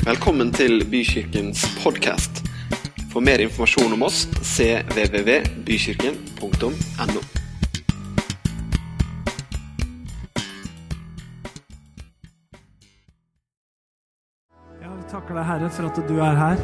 [0.00, 2.38] Velkommen til Bykirkens podkast.
[3.12, 7.20] For mer informasjon om oss cvvvbykirken.no.
[14.80, 16.56] Ja, vi takker deg, Herre, for at du er her.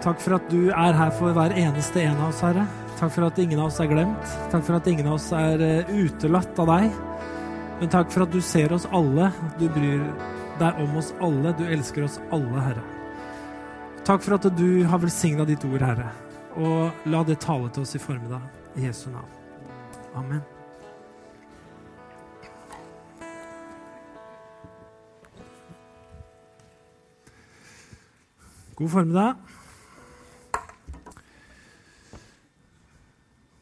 [0.00, 2.64] Takk for at du er her for hver eneste en av oss, Herre.
[2.96, 4.24] Takk for at ingen av oss er glemt.
[4.48, 6.88] Takk for at ingen av oss er eh, utelatt av deg.
[7.82, 9.28] Men takk for at du ser oss alle.
[9.60, 10.08] Du bryr
[10.60, 11.54] deg om oss alle.
[11.58, 12.84] Du elsker oss alle, Herre.
[14.02, 16.10] Takk for at du har velsigna ditt ord, Herre.
[16.58, 18.42] Og la det tale til oss i formiddag.
[18.76, 19.30] I Jesu navn.
[20.14, 20.42] Amen.
[28.76, 29.34] God formiddag.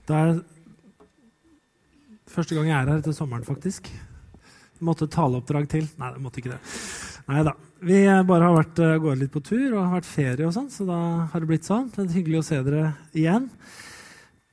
[0.09, 0.41] Det er
[2.27, 3.93] første gang jeg er her etter sommeren, faktisk.
[4.85, 5.87] Måtte taleoppdrag til.
[6.01, 6.61] Nei, det måtte ikke det.
[7.31, 7.55] Nei da.
[7.85, 10.69] Vi bare har vært uh, gått litt på tur og har vært ferie og sånn,
[10.73, 10.99] så da
[11.33, 11.89] har det blitt sånn.
[11.95, 13.49] Det er hyggelig å se dere igjen.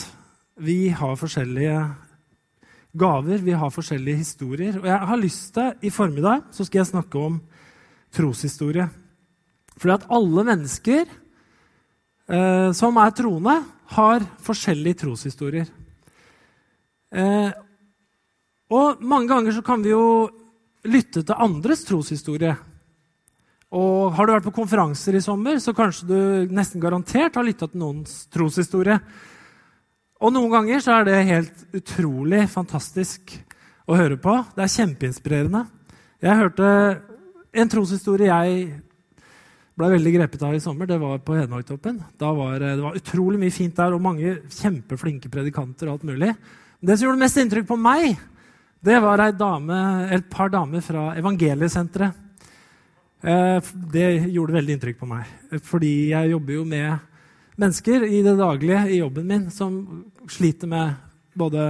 [0.62, 1.76] vi har forskjellige
[2.98, 4.78] gaver, vi har forskjellige historier.
[4.80, 7.38] Og jeg har lyst til, i formiddag, så skal jeg snakke om
[8.12, 8.88] troshistorie.
[9.78, 13.56] Fordi at alle mennesker eh, som er troende,
[13.92, 15.68] har forskjellige troshistorier.
[17.12, 17.50] Eh,
[18.72, 20.28] og mange ganger så kan vi jo
[20.88, 22.54] lytte til andres troshistorie.
[23.72, 27.70] Og har du vært på konferanser i sommer, så kanskje du nesten garantert har lytta
[27.70, 28.98] til noens troshistorie.
[30.22, 33.32] Og noen ganger så er det helt utrolig fantastisk
[33.88, 34.34] å høre på.
[34.54, 35.64] Det er kjempeinspirerende.
[36.22, 36.68] Jeg hørte
[37.52, 38.66] en troshistorie jeg
[39.80, 40.86] ble veldig grepet av i sommer.
[40.86, 41.96] Det var på Hedmarktoppen.
[42.20, 45.88] Var, det var utrolig mye fint der, og mange kjempeflinke predikanter.
[45.88, 46.34] og alt mulig.
[46.82, 48.20] Det som gjorde mest inntrykk på meg,
[48.84, 49.80] det var dame,
[50.12, 52.21] et par damer fra Evangeliesenteret.
[53.22, 55.28] Eh, det gjorde veldig inntrykk på meg,
[55.62, 57.10] fordi jeg jobber jo med
[57.62, 59.76] mennesker i det daglige i jobben min som
[60.26, 60.96] sliter med
[61.38, 61.68] både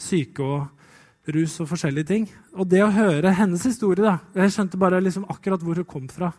[0.00, 2.24] syke og rus og forskjellige ting.
[2.56, 6.08] Og det å høre hennes historie da, Jeg skjønte bare liksom akkurat hvor hun kom
[6.08, 6.32] fra.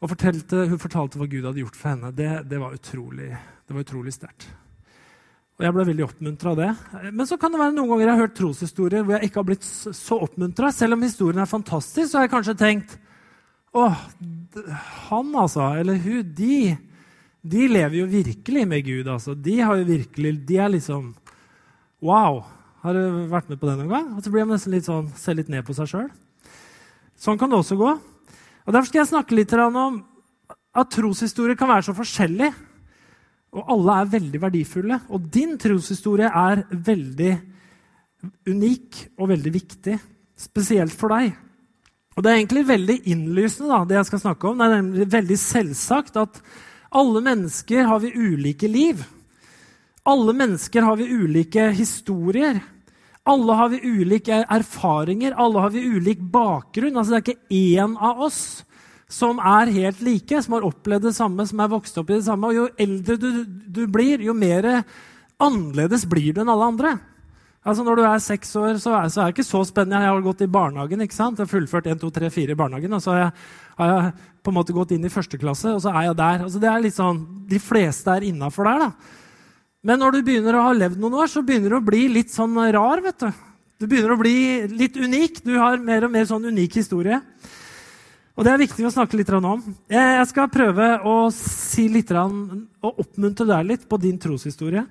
[0.00, 2.12] Og fortalte, hun fortalte hva Gud hadde gjort for henne.
[2.12, 3.32] Det, det var utrolig,
[3.68, 4.48] det utrolig sterkt.
[5.56, 6.70] Og jeg ble veldig oppmuntra av det.
[7.12, 9.48] Men så kan det være noen ganger jeg har hørt troshistorier hvor jeg ikke har
[9.48, 10.72] blitt så oppmuntra.
[10.72, 13.00] Selv om historien er fantastisk, så har jeg kanskje tenkt
[13.70, 13.86] Å,
[15.06, 16.76] han altså, eller hun, de,
[17.42, 19.08] de lever jo virkelig med Gud.
[19.08, 19.34] altså.
[19.34, 21.12] De har jo virkelig, de er liksom
[22.00, 22.42] Wow!
[22.80, 24.06] Har du vært med på det noen gang?
[24.16, 26.06] Og så blir man nesten litt sånn, ser litt ned på seg sjøl.
[27.20, 27.90] Sånn kan det også gå.
[27.92, 29.98] Og Derfor skal jeg snakke litt om
[30.48, 32.54] at troshistorier kan være så forskjellige.
[33.52, 35.00] Og alle er veldig verdifulle.
[35.12, 37.34] Og din troshistorie er veldig
[38.48, 39.98] unik og veldig viktig.
[40.40, 41.34] Spesielt for deg.
[42.20, 44.58] Og Det er egentlig veldig innlysende, da, det jeg skal snakke om.
[44.60, 46.34] Det er veldig selvsagt at
[46.92, 49.00] alle mennesker har vi ulike liv.
[50.04, 52.60] Alle mennesker har vi ulike historier.
[53.24, 56.98] Alle har vi ulike erfaringer, alle har vi ulik bakgrunn.
[56.98, 58.42] Altså, det er ikke én av oss
[59.08, 62.26] som er helt like, som har opplevd det samme, som er vokst opp i det
[62.28, 62.52] samme.
[62.52, 64.68] Og jo eldre du, du blir, jo mer
[65.40, 66.98] annerledes blir du enn alle andre.
[67.60, 70.00] Altså Når du er seks år, så er, så er, det ikke så spennende.
[70.00, 71.02] Jeg har gått i barnehagen.
[71.04, 71.36] ikke sant?
[71.36, 72.94] Jeg har fullført 1, 2, 3, 4 i barnehagen.
[72.96, 73.32] Og så har jeg,
[73.76, 76.44] har jeg, på en måte gått inn i første klasse, og så er jeg der.
[76.46, 78.86] Altså det er litt sånn, De fleste er innafor der.
[78.86, 79.18] da.
[79.84, 82.32] Men når du begynner å ha levd noen år, så begynner du å bli litt
[82.32, 83.04] sånn rar.
[83.04, 83.28] vet du.
[83.80, 85.44] Du begynner å bli litt unik.
[85.44, 87.20] Du har mer og mer sånn unik historie.
[88.36, 89.60] Og det er viktig å snakke litt om.
[89.90, 94.86] Jeg skal prøve å si litt, og oppmuntre deg litt på din troshistorie.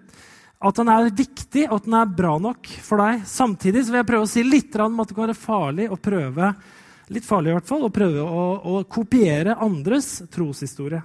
[0.59, 3.23] At den er viktig, og at den er bra nok for deg.
[3.29, 6.51] Samtidig vil jeg prøve å si litt om at det kan være farlig å prøve
[7.09, 11.01] litt farlig i hvert fall, å prøve å, å kopiere andres troshistorie.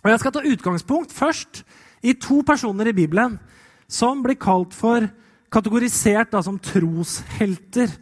[0.00, 1.62] Og Jeg skal ta utgangspunkt først
[2.02, 3.36] i to personer i Bibelen
[3.90, 5.04] som blir kalt for
[5.52, 7.92] kategorisert da, som troshelter.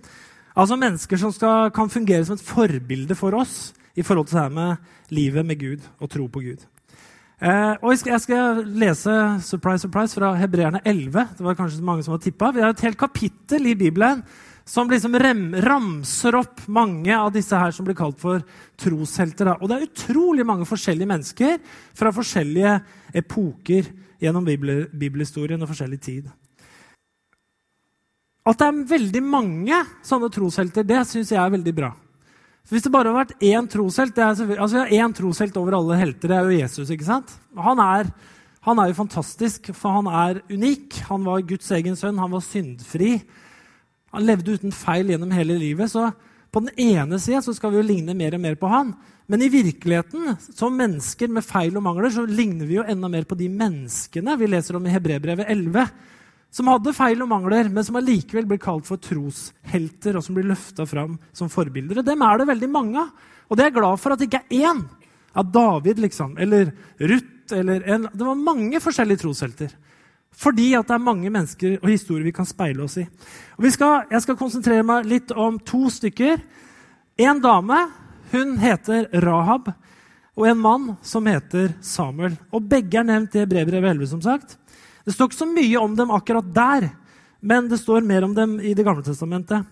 [0.54, 4.44] Altså mennesker som skal, kan fungere som et forbilde for oss i forhold til det
[4.46, 6.62] her med livet med Gud og tro på Gud.
[7.38, 11.36] Eh, og jeg skal, jeg skal, lese surprise, surprise, fra Hebreerne 11.
[11.38, 12.50] Det var kanskje mange som hadde tippa.
[12.54, 14.24] Vi har et helt kapittel i Bibelen
[14.68, 18.42] som liksom rem, ramser opp mange av disse her som blir kalt for
[18.76, 19.54] troshelter.
[19.54, 21.56] Og det er utrolig mange forskjellige mennesker
[21.96, 22.74] fra forskjellige
[23.22, 23.88] epoker
[24.18, 26.28] gjennom bibelhistorien og forskjellig tid.
[28.48, 31.94] At det er veldig mange sånne troshelter, det syns jeg er veldig bra.
[32.68, 36.28] Hvis det bare hadde vært én troshelt altså Vi har én troshelt over alle helter.
[36.28, 36.90] Det er jo Jesus.
[36.92, 37.32] ikke sant?
[37.56, 38.10] Han er,
[38.66, 40.98] han er jo fantastisk, for han er unik.
[41.08, 42.20] Han var Guds egen sønn.
[42.20, 43.14] Han var syndfri.
[44.12, 45.88] Han levde uten feil gjennom hele livet.
[45.88, 46.10] Så
[46.52, 48.92] på den ene sida skal vi jo ligne mer og mer på han.
[49.28, 53.26] Men i virkeligheten, som mennesker med feil og mangler, så ligner vi jo enda mer
[53.28, 55.88] på de menneskene vi leser om i Hebrebrevet 11.
[56.54, 60.48] Som hadde feil og mangler, men som allikevel blir kalt for troshelter, og som blir
[60.48, 62.00] løfta fram som forbilder.
[62.00, 63.34] Og dem er det veldig mange av.
[63.48, 64.80] Og det er jeg glad for at det ikke er én.
[65.38, 66.36] Av David, liksom.
[66.40, 67.34] Eller Ruth.
[67.52, 69.70] Eller en, det var mange forskjellige troshelter.
[70.38, 73.06] Fordi at det er mange mennesker og historier vi kan speile oss i.
[73.72, 76.42] Skal, jeg skal konsentrere meg litt om to stykker.
[77.18, 77.78] En dame
[78.30, 79.70] hun heter Rahab,
[80.38, 82.36] og en mann som heter Samuel.
[82.52, 84.10] Og Begge er nevnt i Brevbrevet 11.
[84.12, 84.58] som sagt.
[85.08, 86.90] Det står ikke så mye om dem akkurat der,
[87.40, 89.64] men det står mer om dem i Det gamle testamentet.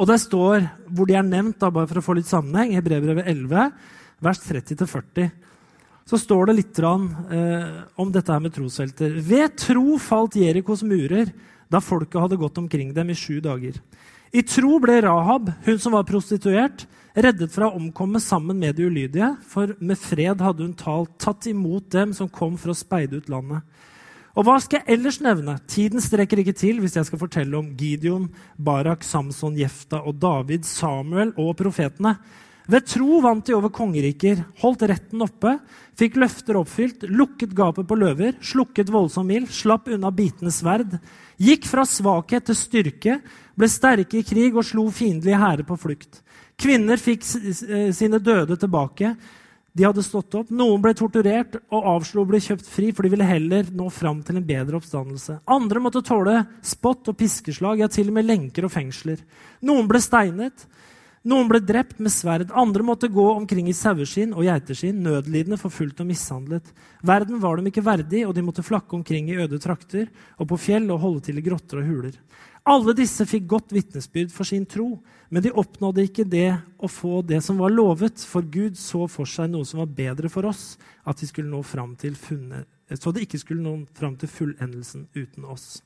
[0.00, 2.84] Og det står hvor de er nevnt, da, bare for å få litt sammenheng, i
[2.84, 3.68] Brevbrevet 11,
[4.24, 5.28] vers 30-40
[6.06, 9.16] så står det litt eh, om dette her med troshelter.
[9.26, 11.32] Ved tro falt Jerikos murer
[11.66, 13.74] da folket hadde gått omkring dem i sju dager.
[14.30, 16.84] I tro ble Rahab, hun som var prostituert,
[17.16, 21.48] reddet fra å omkomme sammen med de ulydige, for med fred hadde hun talt, tatt
[21.50, 23.64] imot dem som kom for å speide ut landet.
[24.36, 25.54] Og hva skal jeg ellers nevne?
[25.64, 28.26] Tiden strekker ikke til hvis jeg skal fortelle om Gideon,
[28.60, 32.18] Barak, Samson, Jefta og David, Samuel og profetene.
[32.66, 35.52] Ved tro vant de over kongeriker, holdt retten oppe,
[35.96, 40.98] fikk løfter oppfylt, lukket gapet på løver, slukket voldsom ild, slapp unna bitende sverd,
[41.38, 43.20] gikk fra svakhet til styrke,
[43.56, 46.20] ble sterke i krig og slo fiendtlige hærer på flukt.
[46.58, 49.14] Kvinner fikk eh, sine døde tilbake.
[49.76, 50.48] De hadde stått opp.
[50.56, 54.22] Noen ble torturert og avslo å bli kjøpt fri, for de ville heller nå fram
[54.24, 55.42] til en bedre oppstandelse.
[55.52, 59.20] Andre måtte tåle spott og piskeslag, ja, til og med lenker og fengsler.
[59.68, 60.64] Noen ble steinet.
[61.26, 66.00] Noen ble drept med sverd, andre måtte gå omkring i saueskinn og geiteskinn, nødlidende, forfulgt
[66.04, 66.68] og mishandlet.
[67.02, 70.06] Verden var dem ikke verdig, og de måtte flakke omkring i øde trakter
[70.38, 72.14] og på fjell og holde til i grotter og huler.
[72.66, 74.96] Alle disse fikk godt vitnesbyrd for sin tro,
[75.30, 76.48] men de oppnådde ikke det
[76.82, 80.30] å få det som var lovet, for Gud så for seg noe som var bedre
[80.32, 80.74] for oss,
[81.06, 82.66] at de skulle nå fram til funnet,
[82.98, 85.78] så det ikke skulle nå fram til fullendelsen uten oss.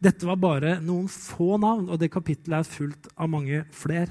[0.00, 4.08] Dette var bare noen få navn, og det kapittelet er fullt av mange flere.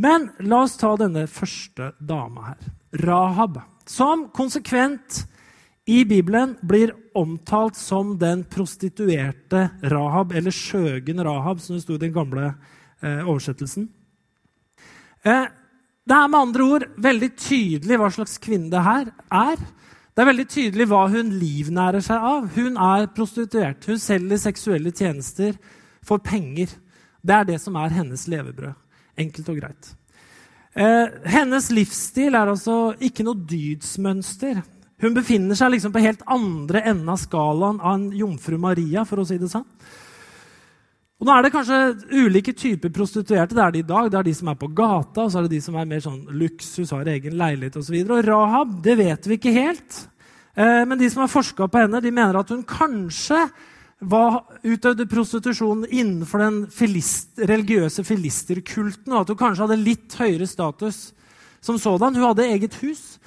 [0.00, 2.64] Men la oss ta denne første dama her,
[3.04, 5.26] Rahab, som konsekvent
[5.90, 12.02] i Bibelen blir omtalt som den prostituerte Rahab, eller skjøgen Rahab, som det sto i
[12.04, 12.52] den gamle
[13.02, 13.88] eh, oversettelsen.
[15.26, 15.48] Eh,
[16.06, 19.60] det er med andre ord veldig tydelig hva slags kvinne det her er.
[20.14, 22.48] Det er veldig tydelig hva hun livnærer seg av.
[22.54, 23.86] Hun er prostituert.
[23.90, 25.58] Hun selger seksuelle tjenester
[26.06, 26.72] for penger.
[27.22, 28.78] Det er det som er hennes levebrød.
[29.20, 29.94] Enkelt og greit.
[30.74, 34.62] Eh, hennes livsstil er altså ikke noe dydsmønster.
[35.00, 39.04] Hun befinner seg liksom på helt andre enden av skalaen av en jomfru Maria.
[39.04, 39.66] for å si det sånn.
[41.20, 41.78] Og nå er det kanskje
[42.16, 43.54] ulike typer prostituerte.
[43.54, 44.10] Det er de i dag.
[44.10, 46.00] Det er de som er på gata, og så er det de som er mer
[46.00, 47.92] sånn luksus, har egen leilighet osv.
[47.92, 49.98] Og, så og Rahab det vet vi ikke helt.
[50.56, 53.44] Eh, men de som har forska på henne, de mener at hun kanskje
[54.00, 60.48] var, utøvde prostitusjon innenfor den filist, religiøse filisterkulten, og at hun kanskje hadde litt høyere
[60.48, 61.10] status
[61.60, 62.16] som sådan.
[62.16, 63.19] Hun hadde eget hus,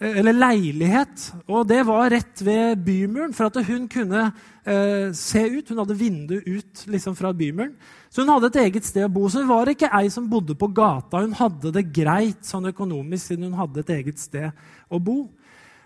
[0.00, 4.30] eller leilighet, og det var rett ved bymuren, for at hun kunne
[4.64, 5.68] eh, se ut.
[5.68, 7.74] Hun hadde vindu ut liksom, fra bymuren.
[8.08, 9.26] Så hun hadde et eget sted å bo.
[9.28, 11.20] Så hun var ikke ei som bodde på gata.
[11.20, 14.48] Hun hadde det greit sånn økonomisk siden hun hadde et eget sted
[14.88, 15.26] å bo.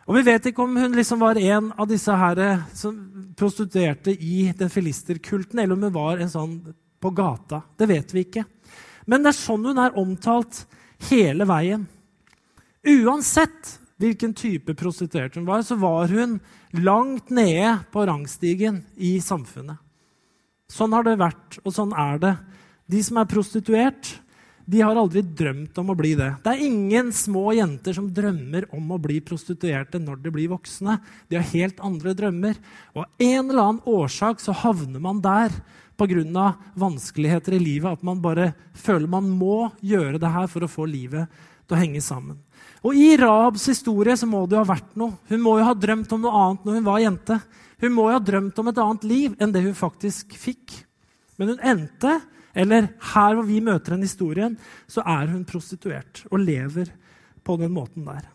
[0.06, 2.96] Og Vi vet ikke om hun liksom var en av disse her eh, som
[3.34, 6.58] prostituerte i den filisterkulten, eller om hun var en sånn
[7.02, 7.64] på gata.
[7.74, 8.46] Det vet vi ikke.
[9.10, 10.68] Men det er sånn hun er omtalt
[11.10, 11.88] hele veien.
[12.84, 16.38] Uansett hvilken type prostituert hun var, så var hun
[16.82, 19.78] langt nede på rangstigen i samfunnet.
[20.70, 22.34] Sånn har det vært, og sånn er det.
[22.90, 24.14] De som er prostituert,
[24.64, 26.30] de har aldri drømt om å bli det.
[26.40, 30.96] Det er ingen små jenter som drømmer om å bli prostituerte når de blir voksne.
[31.28, 32.56] De har helt andre drømmer.
[32.96, 35.52] Og av en eller annen årsak så havner man der
[36.00, 36.54] pga.
[36.74, 37.92] vanskeligheter i livet.
[37.92, 41.28] At man bare føler man må gjøre det her for å få livet
[41.64, 42.38] til å henge sammen.
[42.84, 45.16] Og I Rahabs historie så må det jo ha vært noe.
[45.30, 47.38] Hun må jo ha drømt om noe annet når hun var jente.
[47.80, 50.76] Hun må jo ha drømt om et annet liv enn det hun faktisk fikk.
[51.40, 52.18] Men hun endte
[52.54, 54.54] eller her hvor vi møter henne i historien,
[54.86, 56.92] så er hun prostituert og lever
[57.44, 58.28] på den måten der.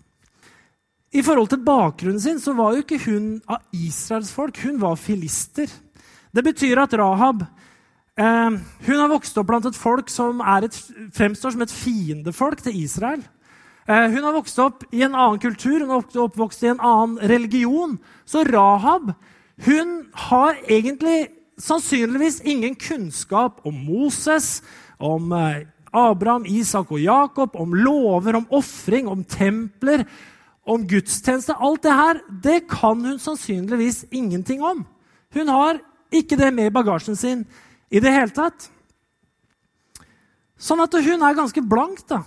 [1.16, 5.00] I forhold til bakgrunnen sin så var jo ikke hun av Israels folk, hun var
[5.00, 5.72] filister.
[6.30, 7.48] Det betyr at Rahab
[8.20, 10.76] hun har vokst opp blant et folk som et,
[11.16, 13.22] fremstår som et fiendefolk til Israel.
[13.90, 17.18] Eh, hun har vokst opp i en annen kultur, hun har oppvokst i en annen
[17.32, 17.98] religion.
[18.26, 19.14] Så Rahab
[19.66, 21.28] hun har egentlig
[21.60, 24.62] sannsynligvis ingen kunnskap om Moses,
[25.00, 30.06] om eh, Abraham, Isak og Jakob, om lover, om ofring, om templer,
[30.70, 31.58] om gudstjeneste.
[31.58, 34.86] Alt det her det kan hun sannsynligvis ingenting om.
[35.34, 35.82] Hun har
[36.14, 37.44] ikke det med i bagasjen sin
[37.90, 38.70] i det hele tatt.
[40.60, 42.22] Sånn at hun er ganske blank da,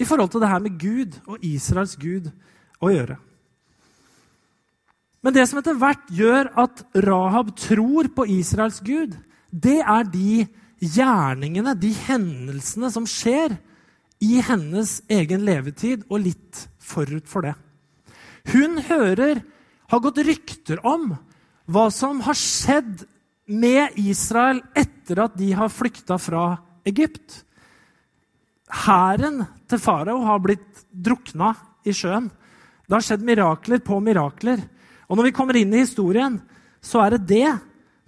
[0.00, 2.28] i forhold til det her med Gud og Israels Gud
[2.82, 3.18] å gjøre.
[5.22, 9.14] Men det som etter hvert gjør at Rahab tror på Israels Gud,
[9.50, 10.42] det er de
[10.82, 13.54] gjerningene, de hendelsene som skjer
[14.22, 17.54] i hennes egen levetid og litt forut for det.
[18.50, 19.44] Hun hører,
[19.90, 21.12] har gått rykter om,
[21.70, 23.04] hva som har skjedd
[23.46, 26.44] med Israel etter at de har flykta fra
[26.88, 27.42] Egypt.
[28.86, 31.52] Hæren til farao har blitt drukna
[31.84, 32.30] i sjøen.
[32.86, 34.62] Det har skjedd mirakler på mirakler.
[35.08, 36.38] Og når vi kommer inn i historien,
[36.82, 37.50] så er det det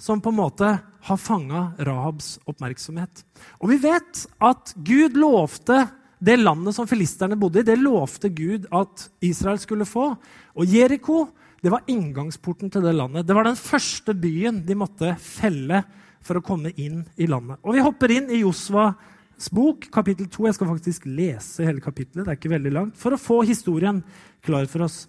[0.01, 0.71] som på en måte
[1.05, 3.25] har fanga Rahabs oppmerksomhet.
[3.61, 5.85] Og vi vet at Gud lovte
[6.25, 10.15] det landet som filisterne bodde i, det lovte Gud at Israel skulle få.
[10.57, 11.27] Og Jeriko
[11.65, 13.25] det var inngangsporten til det landet.
[13.25, 15.81] Det var den første byen de måtte felle
[16.25, 17.57] for å komme inn i landet.
[17.65, 20.45] Og Vi hopper inn i Josvas bok, kapittel 2.
[20.51, 24.03] Jeg skal faktisk lese hele kapittelet, det er ikke veldig langt, for å få historien
[24.45, 25.07] klar for oss.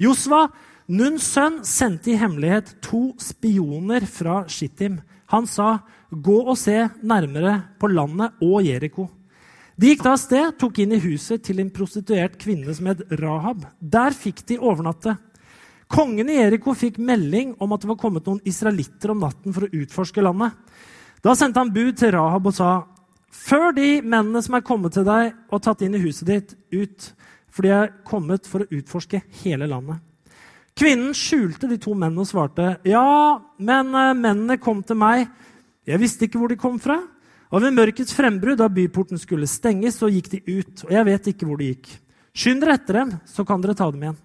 [0.00, 0.46] Josva
[0.92, 5.00] Nuns sønn sendte i hemmelighet to spioner fra Shittim.
[5.32, 5.80] Han sa,
[6.12, 9.08] 'Gå og se nærmere på landet og Jeriko.'
[9.80, 13.00] De gikk da av sted, tok inn i huset til en prostituert kvinne som het
[13.10, 13.64] Rahab.
[13.80, 15.16] Der fikk de overnatte.
[15.90, 19.66] Kongen i Eriko fikk melding om at det var kommet noen israelitter om natten for
[19.66, 20.56] å utforske landet.
[21.24, 22.86] Da sendte han bud til Rahab og sa,
[23.30, 27.12] 'Før de mennene som er kommet til deg og tatt inn i huset ditt, ut,
[27.50, 30.00] for de er kommet for å utforske hele landet.'
[30.74, 35.28] Kvinnen skjulte de to mennene og svarte, 'Ja, men uh, mennene kom til meg.
[35.86, 37.02] Jeg visste ikke hvor de kom fra.'
[37.54, 40.84] Og ved mørkets frembrudd, da byporten skulle stenges, så gikk de ut.
[40.88, 41.86] Og jeg vet ikke hvor de gikk.
[42.34, 44.16] Skynd dere etter dem, så kan dere ta dem igjen.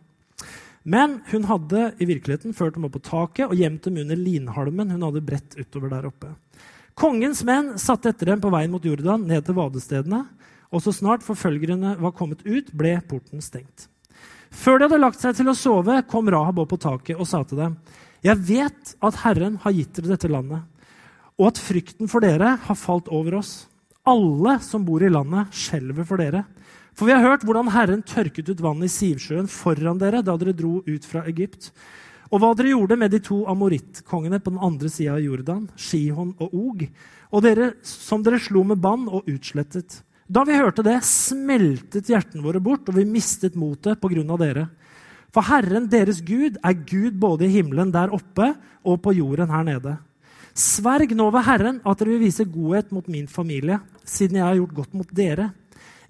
[0.89, 4.95] Men hun hadde i virkeligheten ført dem opp på taket og gjemt dem under linhalmen
[4.95, 6.31] hun hadde bredt utover der oppe.
[6.97, 10.23] Kongens menn satte etter dem på veien mot Jordan, ned til vadestedene.
[10.73, 13.87] Og så snart forfølgerne var kommet ut, ble porten stengt.
[14.49, 17.43] Før de hadde lagt seg til å sove, kom Rahab opp på taket og sa
[17.45, 17.77] til dem.:
[18.25, 20.65] Jeg vet at Herren har gitt dere dette landet,
[21.37, 23.67] og at frykten for dere har falt over oss.
[24.09, 26.43] Alle som bor i landet, skjelver for dere.
[26.99, 30.51] For vi har hørt hvordan Herren tørket ut vannet i Sivsjøen foran dere da dere
[30.51, 31.69] dro ut fra Egypt,
[32.27, 36.33] og hva dere gjorde med de to amorittkongene på den andre sida av Jordan, Shihon
[36.43, 36.83] og Og,
[37.31, 40.01] og dere, som dere slo med bann og utslettet.
[40.27, 44.37] Da vi hørte det, smeltet hjertene våre bort, og vi mistet motet pga.
[44.37, 44.67] dere.
[45.31, 48.51] For Herren, deres Gud, er Gud både i himmelen der oppe
[48.83, 49.95] og på jorden her nede.
[50.53, 54.59] Sverg nå ved Herren at dere vil vise godhet mot min familie, siden jeg har
[54.59, 55.53] gjort godt mot dere.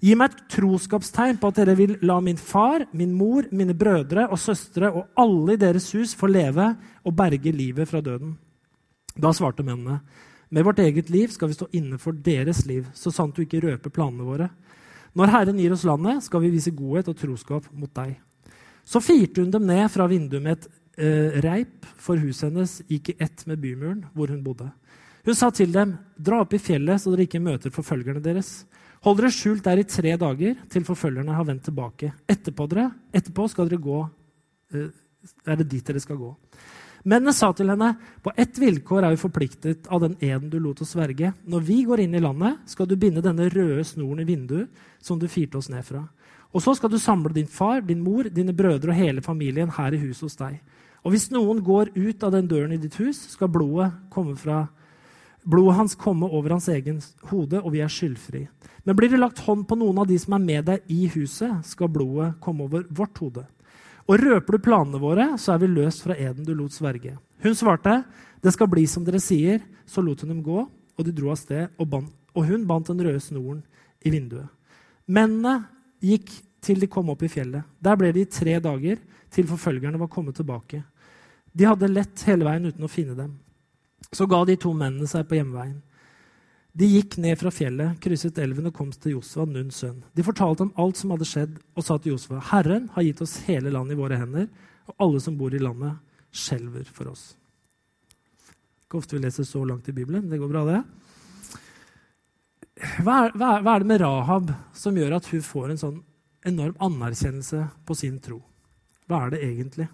[0.00, 4.30] Gi meg et troskapstegn på at dere vil la min far, min mor, mine brødre
[4.32, 6.70] og søstre og alle i deres hus få leve
[7.04, 8.32] og berge livet fra døden.
[9.20, 9.98] Da svarte mennene.
[10.50, 13.60] Med vårt eget liv skal vi stå inne for deres liv, så sant du ikke
[13.62, 14.48] røper planene våre.
[15.14, 18.16] Når Herren gir oss landet, skal vi vise godhet og troskap mot deg.
[18.86, 23.12] Så firte hun dem ned fra vinduet med et eh, reip, for huset hennes gikk
[23.12, 24.70] i ett med bymuren hvor hun bodde.
[25.26, 28.64] Hun sa til dem, dra opp i fjellet så dere ikke møter forfølgerne deres.
[29.06, 32.12] Hold dere skjult der i tre dager til forfølgerne har vendt tilbake.
[32.28, 34.00] Etterpå, dere, etterpå skal dere gå,
[34.74, 34.90] eh,
[35.46, 36.34] er det dit dere skal gå.
[37.08, 40.82] Mennene sa til henne, på ett vilkår er vi forpliktet av den eden du lot
[40.84, 41.32] oss sverge.
[41.48, 44.68] Når vi går inn i landet, skal du binde denne røde snoren i vinduet
[45.00, 46.04] som du firte oss ned fra.
[46.52, 49.94] Og så skal du samle din far, din mor, dine brødre og hele familien her
[49.94, 50.60] i huset hos deg.
[51.00, 54.66] Og hvis noen går ut av den døren i ditt hus, skal blodet, komme fra,
[55.42, 58.44] blodet hans komme over hans egen hode, og vi er skyldfri.
[58.84, 61.64] Men blir det lagt hånd på noen av de som er med deg i huset,
[61.66, 63.46] skal blodet komme over vårt hode.
[64.10, 67.14] Og røper du planene våre, så er vi løst fra eden du lot sverge.
[67.44, 68.02] Hun svarte,
[68.42, 69.60] det skal bli som dere sier.
[69.86, 71.94] Så lot hun dem gå, og de dro av sted, og,
[72.34, 73.62] og hun bandt den røde snoren
[74.06, 74.48] i vinduet.
[75.10, 75.64] Mennene
[76.04, 76.30] gikk
[76.62, 77.66] til de kom opp i fjellet.
[77.82, 80.82] Der ble de i tre dager, til forfølgerne var kommet tilbake.
[81.54, 83.34] De hadde lett hele veien uten å finne dem.
[84.12, 85.78] Så ga de to mennene seg på hjemveien.
[86.72, 90.04] De gikk ned fra fjellet, krysset elven og kom til Josva, Nuns sønn.
[90.14, 93.40] De fortalte om alt som hadde skjedd, og sa til Josva.: Herren har gitt oss
[93.48, 94.46] hele landet i våre hender,
[94.86, 95.98] og alle som bor i landet,
[96.30, 97.32] skjelver for oss.
[98.86, 100.30] Ikke ofte vi leser så langt i Bibelen.
[100.30, 100.80] Det går bra, det.
[103.04, 105.98] Hva er, hva hva er det med Rahab som gjør at hun får en sånn
[106.48, 108.40] enorm anerkjennelse på sin tro?
[109.10, 109.88] Hva er det egentlig?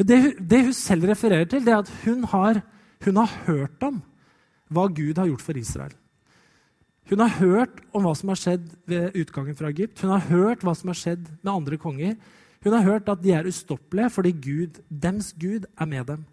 [0.00, 2.62] Det, det hun selv refererer til, det er at hun har,
[3.04, 4.00] hun har hørt om
[4.70, 5.94] hva Gud har gjort for Israel.
[7.10, 9.98] Hun har hørt om hva som har skjedd ved utgangen fra Egypt.
[10.04, 12.14] Hun har hørt hva som har skjedd med andre konger.
[12.62, 16.24] Hun har hørt at de er ustoppelige fordi Gud, dems Gud er med dem.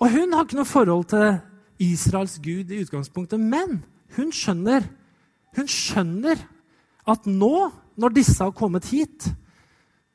[0.00, 1.38] Og hun har ikke noe forhold til
[1.84, 3.82] Israels Gud i utgangspunktet, men
[4.16, 4.86] hun skjønner,
[5.58, 6.40] hun skjønner
[7.10, 9.28] at nå, når disse har kommet hit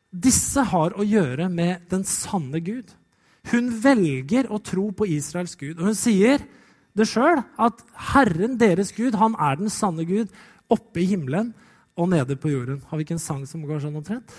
[0.10, 2.88] Disse har å gjøre med den sanne Gud.
[3.50, 5.80] Hun velger å tro på Israels Gud.
[5.80, 6.44] Og hun sier
[6.98, 7.82] det sjøl, at
[8.14, 10.30] Herren deres Gud, han er den sanne Gud,
[10.70, 11.54] oppe i himmelen
[12.00, 12.82] og nede på jorden.
[12.90, 14.34] Har vi ikke en sang som går sånn omtrent?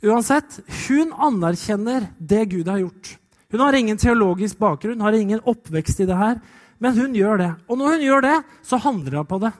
[0.00, 3.14] Uansett, hun anerkjenner det Gud har gjort.
[3.50, 6.38] Hun har ingen teologisk bakgrunn, har ingen oppvekst i det her,
[6.80, 7.50] men hun gjør det.
[7.68, 9.50] Og når hun gjør det, så handler hun på det.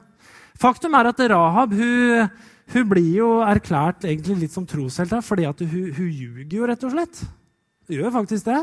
[0.61, 2.29] Faktum er at Rahab hun,
[2.73, 6.69] hun blir jo erklært egentlig litt som troshelt her, fordi at hun, hun ljuger jo,
[6.69, 7.23] rett og slett.
[7.89, 8.61] Hun gjør faktisk det.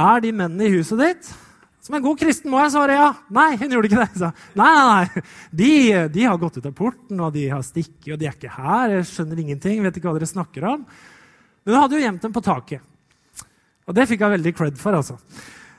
[0.00, 1.30] Er de mennene i huset ditt?
[1.80, 3.08] Som en god kristen må jeg svare ja.
[3.32, 4.20] Nei, hun gjorde ikke det.
[4.20, 4.28] Så,
[4.58, 5.22] nei, nei, nei.
[5.62, 5.70] De,
[6.12, 8.98] de, har gått ut av porten, og de har stikket, og de er ikke her.
[8.98, 10.84] Jeg skjønner ingenting, vet ikke hva dere snakker om.
[11.64, 12.84] Men hun hadde jo gjemt dem på taket.
[13.88, 15.16] Og det fikk hun veldig cred for, altså.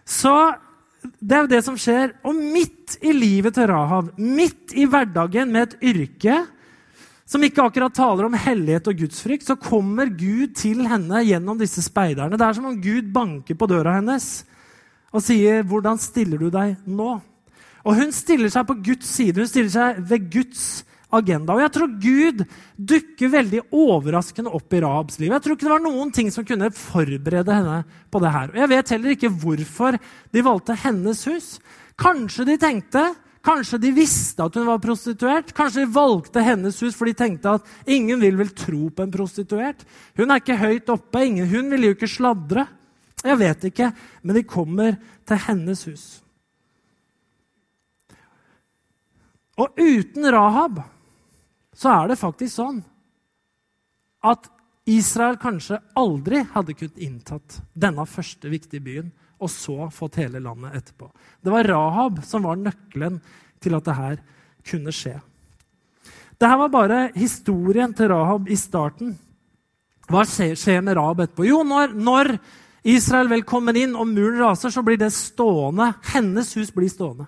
[0.10, 0.34] Så
[1.22, 2.18] det er jo det som skjer.
[2.28, 6.42] Og midt i livet til Rahab, midt i hverdagen med et yrke
[7.32, 11.84] som ikke akkurat taler om hellighet og gudsfrykt, så kommer Gud til henne gjennom disse
[11.86, 12.36] speiderne.
[12.36, 14.44] Det er som om Gud banker på døra hennes
[15.12, 17.22] og sier, 'Hvordan stiller du deg nå?'
[17.86, 19.42] Og hun stiller seg på Guds side.
[19.42, 21.54] Hun stiller seg ved Guds agenda.
[21.54, 22.44] Og jeg tror Gud
[22.78, 25.32] dukker veldig overraskende opp i Rahabs liv.
[25.32, 28.54] Jeg tror ikke det var noen ting som kunne forberede henne på det her.
[28.54, 29.98] Og jeg vet heller ikke hvorfor
[30.32, 31.60] de valgte hennes hus.
[31.98, 35.54] Kanskje de tenkte Kanskje de visste at hun var prostituert.
[35.58, 39.14] Kanskje de valgte hennes hus for de tenkte at ingen vil vel tro på en
[39.14, 39.82] prostituert.
[40.20, 41.24] Hun er ikke høyt oppe.
[41.26, 42.68] Ingen, hun vil jo ikke sladre.
[43.22, 44.98] Jeg vet ikke, men de kommer
[45.30, 46.06] til hennes hus.
[49.62, 50.82] Og uten Rahab
[51.78, 52.82] så er det faktisk sånn
[54.26, 54.50] at
[54.90, 60.78] Israel kanskje aldri hadde kunnet inntatt denne første viktige byen og så fått hele landet
[60.78, 61.10] etterpå.
[61.42, 63.20] Det var Rahab som var nøkkelen
[63.62, 64.22] til at det her
[64.70, 65.18] kunne skje.
[66.42, 69.14] Dette var bare historien til Rahab i starten.
[70.10, 71.46] Hva skjer med Rahab etterpå?
[71.50, 72.36] Jo, når, når
[72.88, 75.92] Israel vel kommer inn og muren raser, så blir det stående.
[76.14, 77.28] Hennes hus blir stående.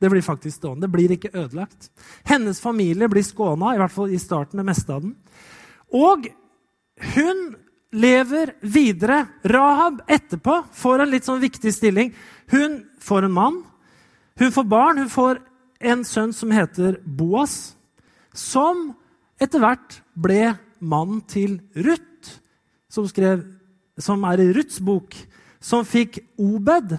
[0.00, 0.86] Det blir faktisk stående.
[0.86, 1.90] Det blir ikke ødelagt.
[2.28, 5.14] Hennes familie blir skåna, i hvert fall i starten, det meste av den.
[5.94, 6.26] Og
[7.14, 7.44] hun
[7.94, 9.24] lever videre.
[9.46, 12.12] Rahab etterpå får en litt sånn viktig stilling.
[12.50, 13.62] Hun får en mann.
[14.40, 14.98] Hun får barn.
[14.98, 15.40] Hun får
[15.84, 17.74] en sønn som heter Boas,
[18.32, 18.92] som
[19.40, 22.38] etter hvert ble mannen til Ruth,
[22.88, 23.08] som
[23.98, 25.14] som er i Ruths bok,
[25.60, 26.96] som fikk Obed,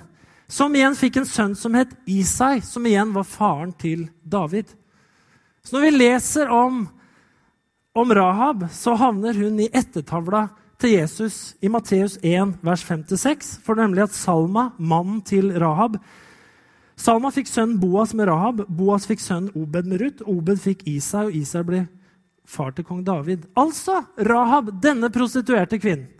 [0.48, 4.70] som igjen fikk en sønn som het Isai, som igjen var faren til David.
[5.66, 6.86] Så når vi leser om,
[7.96, 10.48] om Rahab, så havner hun i ettertavla
[10.82, 16.00] til Jesus i Matteus 1, vers 5-6, for nemlig at Salma, mannen til Rahab
[16.96, 21.26] Salma fikk sønn Boas med Rahab, Boas fikk sønn Obed med Ruth, Obed fikk Isai,
[21.28, 21.82] og Isai ble
[22.48, 23.48] far til kong David.
[23.58, 26.12] Altså Rahab, denne prostituerte kvinnen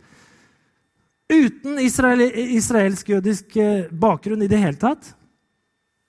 [1.26, 2.22] uten israel,
[2.54, 5.08] israelsk-jødisk eh, bakgrunn i det hele tatt,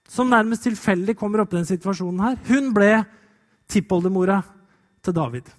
[0.07, 2.91] som nærmest tilfeldig kommer opp i denne situasjonen her, hun ble
[3.71, 4.43] tippoldemora
[5.01, 5.49] til David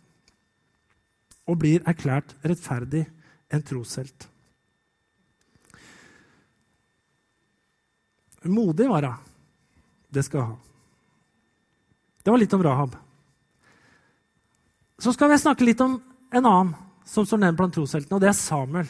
[1.49, 3.07] og blir erklært rettferdig
[3.49, 4.29] en troshelt.
[8.49, 9.25] Modig var hun.
[10.09, 10.59] Det skal hun ha.
[12.23, 12.97] Det var litt om Rahab.
[14.99, 15.99] Så skal vi snakke litt om
[16.31, 16.75] en annen
[17.09, 18.89] som står nevnt blant trosheltene, og det er Samuel.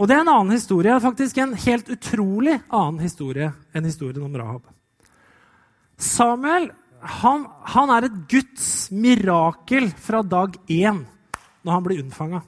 [0.00, 4.38] Og det er en annen historie, faktisk en helt utrolig annen historie enn historien om
[4.40, 4.64] Rahab.
[6.00, 6.70] Samuel
[7.02, 11.02] han, han er et Guds mirakel fra dag én
[11.62, 12.42] når han blir unnfanga.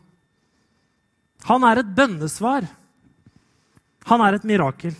[1.48, 2.66] Han er et bønnesvar.
[4.08, 4.94] Han er et mirakel.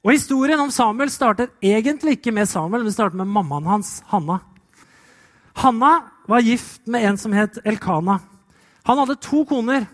[0.00, 4.38] Og Historien om Samuel starter egentlig ikke med Samuel, men starter med mammaen hans, Hanna.
[5.60, 5.92] Hanna
[6.30, 8.20] var gift med en som het Elkana.
[8.88, 9.88] Han hadde to koner.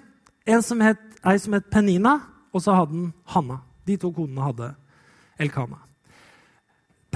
[0.46, 2.20] En som het ei som het Penina,
[2.54, 3.58] og så hadde han Hanna.
[3.86, 4.70] De to konene hadde
[5.42, 5.85] Elkana.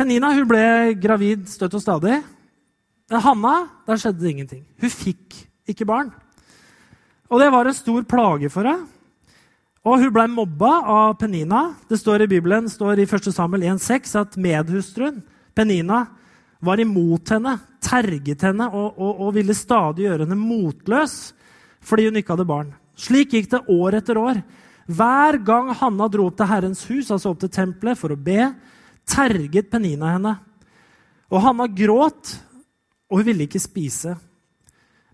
[0.00, 2.22] Penina hun ble gravid støtt og stadig.
[3.12, 4.62] Hanna, der skjedde det ingenting.
[4.80, 5.36] Hun fikk
[5.68, 6.08] ikke barn.
[7.28, 8.86] Og det var en stor plage for henne.
[9.84, 11.74] Og hun ble mobba av Penina.
[11.84, 13.28] Det står i Bibelen står i 1.
[13.28, 15.20] Samuel 1,6 at medhustruen
[15.52, 16.06] Penina
[16.64, 21.20] var imot henne, terget henne og, og, og ville stadig gjøre henne motløs
[21.84, 22.74] fordi hun ikke hadde barn.
[22.96, 24.40] Slik gikk det år etter år.
[24.88, 28.48] Hver gang Hanna dro opp til Herrens hus, altså opp til tempelet, for å be,
[29.10, 30.36] terget Penina henne.
[31.30, 32.34] Og Hanna gråt,
[33.10, 34.16] og hun ville ikke spise.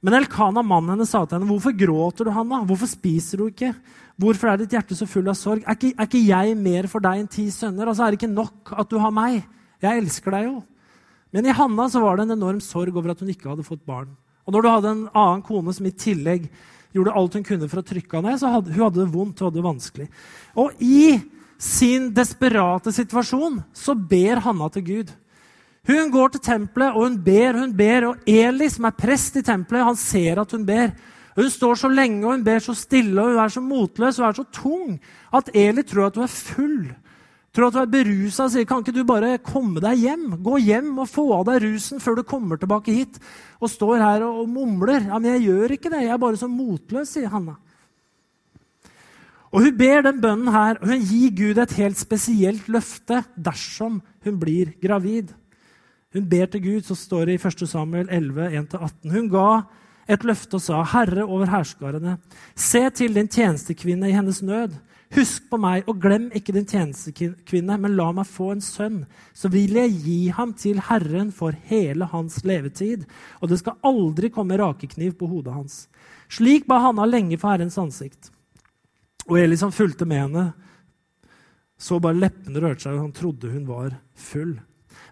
[0.04, 2.62] Men Elkana, mannen hennes, sa til henne, 'Hvorfor gråter du, Hanna?
[2.64, 3.74] Hvorfor spiser du ikke?'
[4.18, 7.00] 'Hvorfor er ditt hjerte så full av sorg?' Er ikke, er ikke jeg mer for
[7.00, 9.44] deg enn ti sønner?' Altså, er det ikke nok at du har meg?
[9.82, 10.64] Jeg elsker deg jo.
[11.32, 13.84] Men i Hanna så var det en enorm sorg over at hun ikke hadde fått
[13.84, 14.08] barn.
[14.46, 16.48] Og når du hadde en annen kone som i tillegg
[16.94, 19.48] gjorde alt hun kunne for å trykke henne så hadde hun hadde det vondt hun
[19.48, 20.08] hadde det vanskelig.
[20.56, 21.18] Og i
[21.58, 25.12] sin desperate situasjon så ber Hanna til Gud.
[25.86, 28.08] Hun går til tempelet, og hun ber, hun ber.
[28.10, 30.90] Og Eli, som er prest i tempelet, han ser at hun ber.
[31.36, 34.28] Hun står så lenge og hun ber så stille og hun er så motløs og
[34.30, 34.94] er så tung
[35.36, 36.78] at Eli tror at hun er full.
[37.52, 40.24] Tror at hun er berusa og sier kan ikke du bare komme deg hjem?
[40.44, 43.20] Gå hjem og få av deg rusen før du kommer tilbake hit.
[43.60, 45.10] Og står her og mumler.
[45.10, 46.02] Ja, men jeg gjør ikke det.
[46.06, 47.58] Jeg er bare så motløs, sier Hanna.
[49.56, 54.02] Og Hun ber den bønnen her, og hun gir Gud et helt spesielt løfte dersom
[54.26, 55.30] hun blir gravid.
[56.12, 57.64] Hun ber til Gud, så står det i 1.
[57.70, 59.14] Samuel 11, 1-18.
[59.14, 59.62] Hun ga
[60.12, 62.18] et løfte og sa, 'Herre over hærskarene,
[62.54, 64.76] se til din tjenestekvinne i hennes nød.'
[65.14, 69.04] Husk på meg, og glem ikke din tjenestekvinne, men la meg få en sønn.
[69.32, 73.04] Så vil jeg gi ham til Herren for hele hans levetid,
[73.40, 75.88] og det skal aldri komme rakekniv på hodet hans.
[76.28, 78.32] Slik ba Hanna lenge for Herrens ansikt.
[79.26, 80.46] Og Eli som fulgte med henne,
[81.76, 84.54] så bare leppene rørte seg, og han trodde hun var full.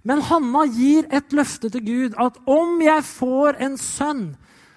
[0.04, 4.24] Men Hanna gir et løfte til Gud at om jeg får en sønn,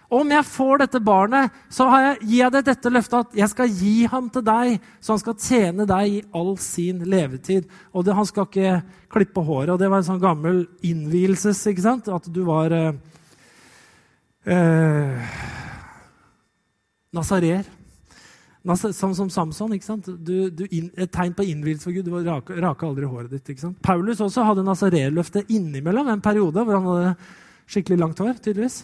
[0.08, 3.73] om jeg får dette barnet, så jeg, gir jeg deg dette løftet at jeg skal
[3.76, 7.67] gi ham til deg, så han skal tjene deg i all sin levetid.
[7.91, 8.78] Og det, han skal ikke
[9.12, 9.73] klippe håret.
[9.76, 12.08] Og det var en sånn gammel innvielses, ikke sant?
[12.08, 13.19] At du var eh,
[14.47, 15.36] eh,
[17.12, 17.67] nasarer.
[18.67, 19.73] Som, som Samson.
[19.77, 20.10] ikke sant?
[20.27, 22.10] Du, du inn, et tegn på innvielse for Gud.
[22.10, 23.53] Du raka, raka aldri håret ditt.
[23.53, 23.77] ikke sant?
[23.86, 27.13] Paulus også hadde nasarerløfte innimellom en periode hvor han hadde
[27.71, 28.36] skikkelig langt hår.
[28.41, 28.82] tydeligvis.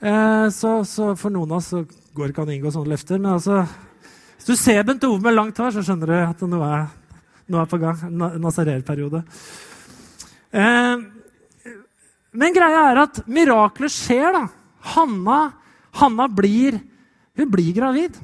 [0.00, 1.82] Eh, så, så, for noen av oss så
[2.16, 3.20] går ikke an å inngå sånne løfter.
[3.20, 3.60] Men altså,
[4.38, 6.88] hvis du ser Bent Ove med langt hår, så skjønner du at noe er,
[7.50, 8.06] er på gang.
[8.08, 9.20] Na, nasarerperiode.
[10.56, 11.04] Eh,
[12.40, 14.46] men greia er at mirakler skjer, da.
[14.94, 15.40] Hanna,
[16.00, 16.78] Hanna blir,
[17.36, 18.16] hun blir gravid.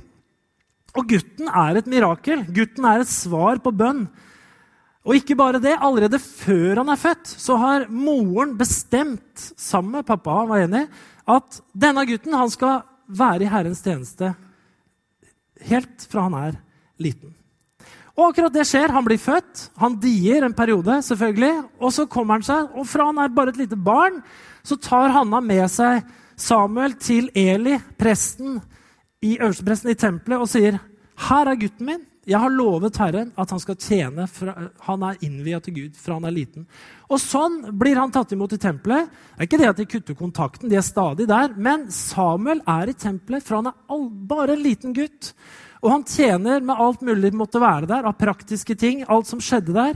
[0.97, 2.47] Og gutten er et mirakel.
[2.57, 4.07] Gutten er et svar på bønn.
[5.07, 10.09] Og ikke bare det, allerede før han er født, så har moren bestemt, sammen med
[10.09, 10.83] pappa, han var enig,
[11.31, 14.33] at denne gutten han skal være i Herrens tjeneste
[15.65, 16.59] helt fra han er
[17.01, 17.33] liten.
[18.17, 18.93] Og akkurat det skjer.
[18.95, 21.53] Han blir født, han dier en periode, selvfølgelig.
[21.81, 24.23] Og så kommer han seg, og fra han er bare et lite barn,
[24.67, 26.01] så tar Hanna med seg
[26.37, 28.59] Samuel til Eli, presten,
[29.23, 30.79] i øverstepresten i tempelet og sier,
[31.17, 32.05] 'Her er gutten min.
[32.27, 34.27] Jeg har lovet Herren at han skal tjene.
[34.81, 36.67] Han er innvia til Gud fra han er liten.'
[37.09, 39.09] Og Sånn blir han tatt imot i tempelet.
[39.09, 41.55] Det er ikke det at de kutter kontakten, de er stadig der.
[41.57, 45.33] Men Samuel er i tempelet for han er all, bare en liten gutt.
[45.83, 49.05] Og han tjener med alt mulig måtte være der, av praktiske ting.
[49.09, 49.95] Alt som skjedde der.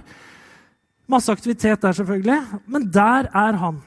[1.10, 2.62] Masse aktivitet der, selvfølgelig.
[2.66, 3.82] Men der er han.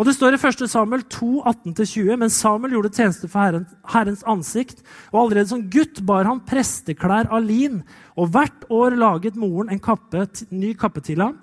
[0.00, 0.62] Og Det står i 1.
[0.72, 4.78] Samuel 2, 18-20, men Samuel gjorde tjeneste for Herren, Herrens ansikt.
[5.12, 7.82] Og allerede som gutt bar han presteklær av lin,
[8.16, 10.24] og hvert år laget moren en kappe,
[10.56, 11.36] ny kappe til ham.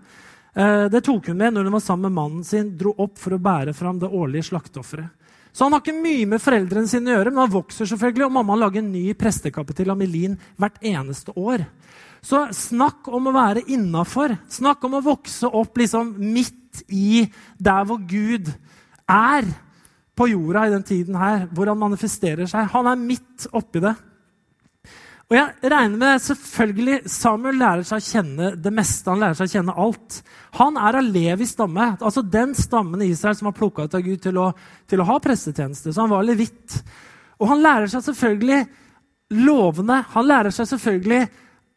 [0.58, 3.38] Eh, det tok hun med når hun var sammen med mannen sin, dro opp for
[3.38, 5.14] å bære fram det årlige slakteofferet.
[5.54, 8.36] Så han har ikke mye med foreldrene sine å gjøre, men han vokser selvfølgelig, og
[8.40, 11.66] mamma lager en ny prestekappe til lin hvert eneste år.
[12.26, 14.36] Så snakk om å være innafor.
[14.50, 17.26] Snakk om å vokse opp liksom midt i
[17.58, 18.52] der hvor Gud
[19.08, 19.48] er
[20.18, 22.70] på jorda i den tiden her, hvor han manifesterer seg.
[22.74, 23.94] Han er midt oppi det.
[25.28, 29.12] Og jeg regner med selvfølgelig Samuel lærer seg å kjenne det meste.
[29.12, 30.20] Han lærer seg å kjenne alt.
[30.56, 34.06] Han er av Levis stamme, altså den stammen i Israel som var plukka ut av
[34.06, 34.48] Gud til å,
[34.88, 35.92] til å ha prestetjeneste.
[35.92, 36.80] Så han var levitt.
[37.42, 38.62] Og han lærer seg selvfølgelig
[39.44, 40.00] lovene.
[40.16, 41.28] Han lærer seg selvfølgelig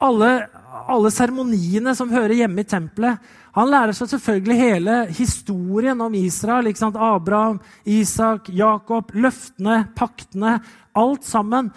[0.00, 3.20] alle, seremoniene som hører hjemme i tempelet.
[3.56, 6.70] Han lærer seg selvfølgelig hele historien om Israel.
[6.94, 10.60] Abraham, Isak, Jakob, løftene, paktene.
[10.96, 11.72] Alt sammen.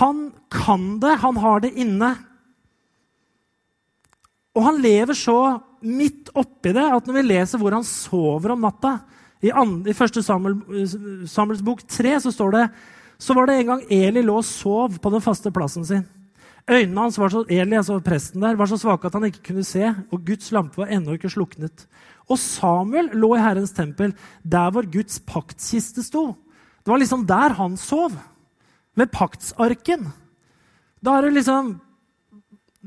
[0.00, 2.14] Han kan det, han har det inne.
[4.56, 8.64] Og han lever så midt oppi det at når vi leser hvor han sover om
[8.66, 8.96] natta
[9.38, 10.56] I, andre, i første Samuel,
[11.30, 12.64] Samuels bok tre så står det
[13.22, 16.04] så var det en gang Eli lå og sov på den faste plassen sin.
[16.68, 19.64] Øynene hans var så, Eli, altså presten der, var så svake at han ikke kunne
[19.64, 21.86] se, og Guds lampe var ennå ikke sluknet.
[22.28, 24.12] Og Samuel lå i Herrens tempel,
[24.44, 26.34] der hvor Guds paktkiste sto.
[26.84, 28.12] Det var liksom der han sov.
[28.98, 30.08] Ved paktsarken.
[31.00, 31.76] Da er det liksom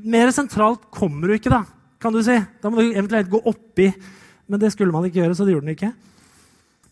[0.02, 1.66] Mer sentralt kommer du ikke, da,
[2.02, 2.38] kan du si.
[2.64, 3.90] Da må du eventuelt gå oppi.
[4.48, 5.92] Men det skulle man ikke gjøre, så det gjorde den ikke.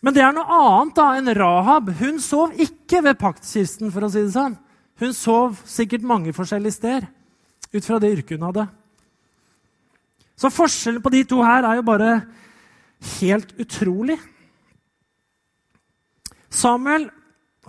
[0.04, 1.90] Men det er noe annet da enn Rahab.
[2.00, 4.58] Hun sov ikke ved paktkisten, for å si det sånn.
[5.00, 7.08] Hun sov sikkert mange forskjellige steder
[7.74, 8.66] ut fra det yrket hun hadde.
[10.40, 12.12] Så forskjellen på de to her er jo bare
[13.20, 14.18] helt utrolig.
[16.50, 17.10] Samuel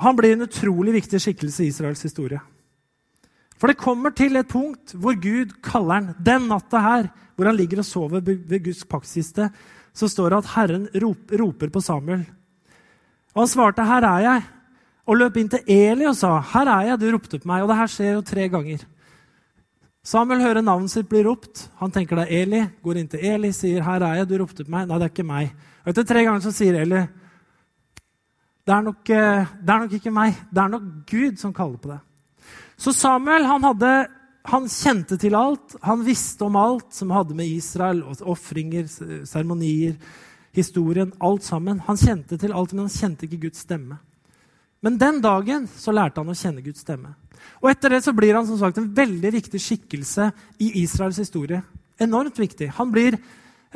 [0.00, 2.40] han blir en utrolig viktig skikkelse i Israels historie.
[3.60, 7.58] For det kommer til et punkt hvor Gud kaller han den natta her, hvor han
[7.58, 9.50] ligger og sover ved Guds paktkiste,
[9.92, 12.24] så står det at Herren roper på Samuel.
[13.34, 14.59] Og han svarte, 'Her er jeg.'
[15.08, 17.68] Og løp inn til Eli og sa, 'Her er jeg, du ropte på meg.' Og
[17.68, 18.84] det her skjer jo tre ganger.
[20.04, 21.70] Samuel hører navnet sitt bli ropt.
[21.76, 22.66] Han tenker det er Eli.
[22.82, 25.14] Går inn til Eli, sier, 'Her er jeg, du ropte på meg.' Nei, det er
[25.14, 25.50] ikke meg.
[25.84, 27.06] Og etter tre ganger så sier Eli,
[28.66, 30.34] det er, nok, eh, det er nok ikke meg.
[30.50, 32.00] Det er nok Gud som kaller på det.
[32.76, 34.06] Så Samuel han, hadde,
[34.44, 35.76] han kjente til alt.
[35.82, 38.86] Han visste om alt som hadde med Israel og ofringer,
[39.26, 39.96] seremonier,
[40.52, 41.80] historien, alt sammen.
[41.88, 43.98] Han kjente til alt, men han kjente ikke Guds stemme.
[44.80, 47.12] Men den dagen så lærte han å kjenne Guds stemme.
[47.60, 50.30] Og etter det så blir han som sagt en veldig viktig skikkelse
[50.64, 51.60] i Israels historie.
[52.00, 52.70] Enormt viktig.
[52.78, 53.18] Han blir,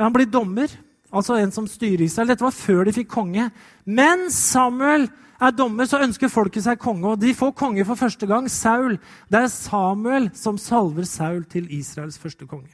[0.01, 0.73] han blir dommer,
[1.13, 2.33] altså en som styrer Israel.
[2.33, 3.51] Dette var før de fikk konge.
[3.85, 5.09] Men Samuel
[5.45, 7.11] er dommer, så ønsker folket seg konge.
[7.13, 8.97] Og de får konge for første gang, Saul.
[9.29, 12.73] Det er Samuel som salver Saul til Israels første konge.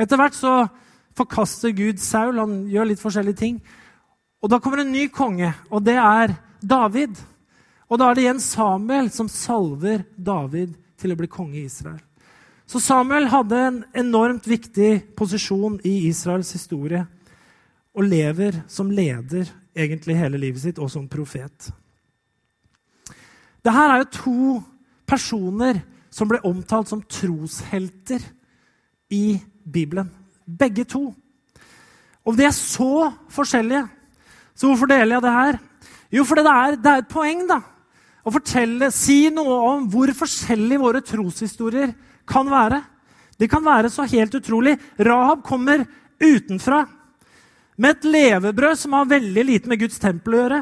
[0.00, 0.54] Etter hvert så
[1.18, 2.38] forkaster Gud Saul.
[2.38, 3.58] Han gjør litt forskjellige ting.
[4.40, 6.32] Og da kommer en ny konge, og det er
[6.62, 7.18] David.
[7.90, 11.98] Og da er det igjen Samuel som salver David til å bli konge i Israel.
[12.70, 17.02] Så Samuel hadde en enormt viktig posisjon i Israels historie
[17.90, 21.70] og lever som leder egentlig hele livet sitt, og som profet.
[23.60, 24.42] Dette er jo to
[25.10, 25.80] personer
[26.14, 28.22] som ble omtalt som troshelter
[29.10, 29.34] i
[29.66, 30.12] Bibelen.
[30.46, 31.08] Begge to.
[32.22, 33.82] Og de er så forskjellige.
[34.54, 35.60] Så hvorfor deler jeg det her?
[36.14, 37.60] Jo, fordi det er, det er et poeng, da
[38.24, 41.94] og fortelle, si noe om hvor forskjellige våre troshistorier
[42.28, 42.82] kan være.
[43.40, 44.76] Det kan være så helt utrolig.
[45.00, 45.86] Rahab kommer
[46.20, 46.84] utenfra
[47.80, 50.60] med et levebrød som har veldig lite med Guds tempel å gjøre.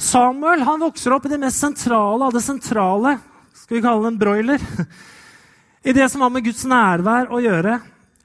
[0.00, 3.18] Samuel han vokser opp i det mest sentrale av det sentrale.
[3.54, 4.66] Skal vi kalle det en broiler?
[5.88, 7.78] I det som har med Guds nærvær å gjøre.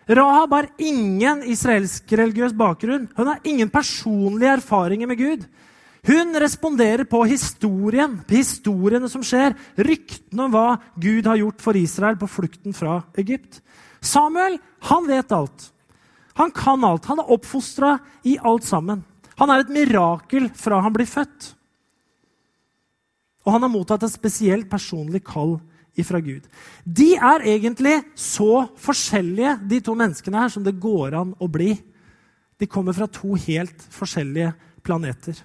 [0.05, 3.07] Rahab har ingen israelsk religiøs bakgrunn.
[3.17, 5.45] Hun har ingen personlige erfaringer med Gud.
[6.05, 10.67] Hun responderer på historien, på historiene som skjer, ryktene om hva
[11.01, 13.61] Gud har gjort for Israel på flukten fra Egypt.
[14.05, 15.71] Samuel han vet alt.
[16.37, 17.07] Han kan alt.
[17.09, 17.95] Han er oppfostra
[18.27, 19.01] i alt sammen.
[19.39, 21.55] Han er et mirakel fra han blir født.
[23.45, 25.57] Og han har mottatt et spesielt personlig kall
[25.97, 26.45] ifra Gud.
[26.83, 31.73] De er egentlig så forskjellige, de to menneskene her, som det går an å bli.
[32.59, 34.53] De kommer fra to helt forskjellige
[34.85, 35.39] planeter.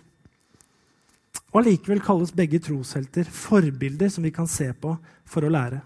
[1.51, 4.95] Og allikevel kalles begge troshelter forbilder som vi kan se på
[5.27, 5.81] for å lære.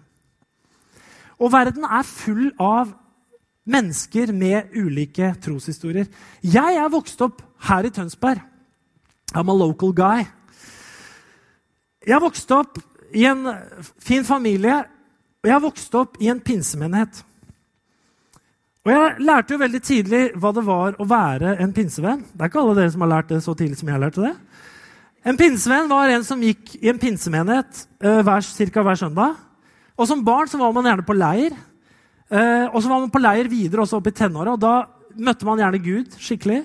[1.41, 2.93] Og verden er full av
[3.65, 6.07] mennesker med ulike troshistorier.
[6.45, 8.43] Jeg er vokst opp her i Tønsberg.
[9.35, 10.27] I'm a local guy.
[12.05, 13.47] Jeg vokste vokst opp i en
[13.99, 14.83] fin familie,
[15.43, 17.25] og jeg vokste vokst opp i en pinsemenighet.
[18.85, 22.21] Og Jeg lærte jo veldig tidlig hva det var å være en pinsevenn.
[22.35, 24.35] Det er ikke alle dere som har lært det så tidlig som jeg lærte det.
[25.25, 29.39] En pinsevenn var en som gikk i en pinsemenighet uh, hver, hver søndag.
[29.97, 31.53] Og Som barn så var man gjerne på leir.
[32.29, 34.57] Uh, og så var man på leir videre også opp i tenåra.
[34.61, 36.65] Da møtte man gjerne Gud skikkelig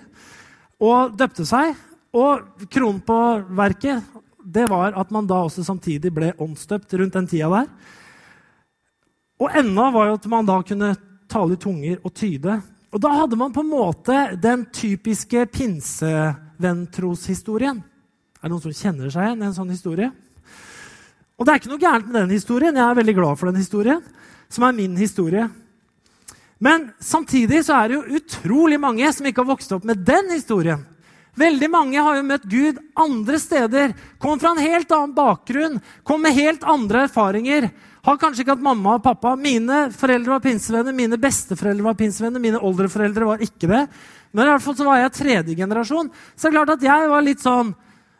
[0.83, 1.75] og døpte seg.
[2.11, 4.03] Og kronen på verket
[4.43, 7.67] det var at man da også samtidig ble åndsdøpt rundt den tida der.
[9.39, 10.95] Og enda var jo at man da kunne
[11.31, 12.61] tale i tunger og tyde.
[12.91, 17.83] Og da hadde man på en måte den typiske pinsevenntroshistorien.
[18.39, 20.11] Er det noen som kjenner seg igjen i en sånn historie?
[21.35, 22.77] Og det er ikke noe gærent med den historien.
[22.77, 24.05] Jeg er veldig glad for den historien,
[24.47, 25.49] som er min historie.
[26.59, 30.31] Men samtidig så er det jo utrolig mange som ikke har vokst opp med den
[30.31, 30.85] historien.
[31.39, 33.91] Veldig mange har jo møtt Gud andre steder.
[34.23, 37.69] Kom fra en helt annen bakgrunn, kom med helt andre erfaringer.
[38.07, 39.35] Har kanskje ikke hatt mamma og pappa.
[39.39, 43.83] Mine foreldre var pinsevenner, mine besteforeldre var pinsevenner, mine oldeforeldre var ikke det.
[44.31, 46.11] Men i hvert fall så var jeg tredje generasjon.
[46.35, 47.75] Så det er klart at jeg var litt sånn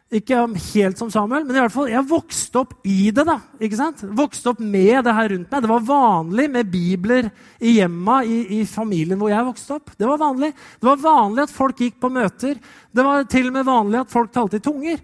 [0.10, 0.40] ikke
[0.74, 3.24] helt som Samuel, men i hvert fall, jeg vokste opp i det.
[3.28, 4.00] da, ikke sant?
[4.18, 5.62] Vokste opp med det her rundt meg.
[5.62, 7.28] Det var vanlig med bibler
[7.62, 9.92] i hjemma i, i, familien hvor jeg vokste opp.
[9.94, 12.58] Det var vanlig Det var vanlig at folk gikk på møter.
[12.90, 15.04] Det var til og med vanlig at folk talte i tunger.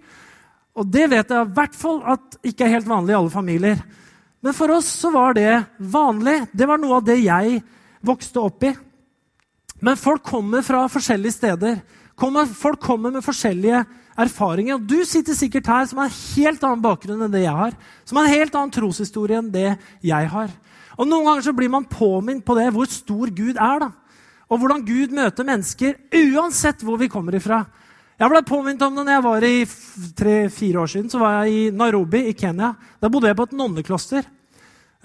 [0.74, 3.84] Og det vet jeg i hvert fall at ikke er helt vanlig i alle familier.
[4.42, 6.40] Men for oss så var det vanlig.
[6.50, 7.60] Det var noe av det jeg
[8.02, 8.72] vokste opp i.
[9.86, 11.78] Men folk kommer fra forskjellige steder.
[12.58, 13.84] Folk kommer med forskjellige
[14.16, 14.78] erfaringer.
[14.78, 17.76] Og du sitter sikkert her som har en helt annen bakgrunn enn det jeg har.
[18.08, 19.70] Som har en helt annen troshistorie enn det
[20.04, 20.52] jeg har.
[20.96, 23.86] Og Noen ganger så blir man påminnet på det, hvor stor Gud er.
[23.86, 23.90] da.
[24.46, 27.64] Og hvordan Gud møter mennesker uansett hvor vi kommer ifra.
[28.16, 29.56] Jeg ble påminnet om det når jeg var i
[30.16, 31.10] tre-fire år siden.
[31.12, 32.72] Så var jeg i Nairobi i Kenya.
[33.02, 34.24] Da bodde jeg på et nonnekloster.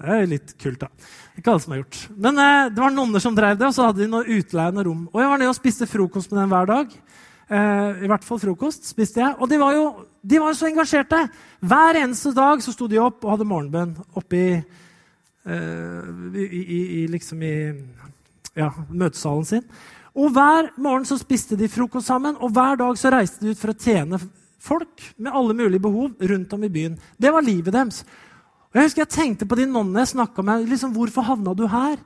[0.02, 0.88] Det er litt kult, da.
[1.36, 1.98] Ikke alle som har gjort.
[2.16, 5.04] Men eh, det var nonner som drev det, og så hadde de noe utleiende rom.
[5.12, 6.96] Og jeg var nede og spiste frokost med dem hver dag.
[7.52, 9.36] Eh, I hvert fall frokost spiste jeg.
[9.38, 9.86] Og de var jo
[10.22, 11.18] de var så engasjerte.
[11.60, 14.52] Hver eneste dag så sto de opp og hadde morgenbønn oppe i,
[15.50, 19.66] eh, i, i, i, liksom ja, møtesalen sin.
[20.14, 23.60] Og hver morgen så spiste de frokost sammen, og hver dag så reiste de ut
[23.60, 24.20] for å tjene
[24.62, 26.98] folk med alle mulige behov rundt om i byen.
[27.18, 28.04] Det var livet deres.
[28.70, 30.68] Og Jeg husker jeg tenkte på de nonnene jeg snakka med.
[30.68, 31.98] liksom, Hvorfor havna du her?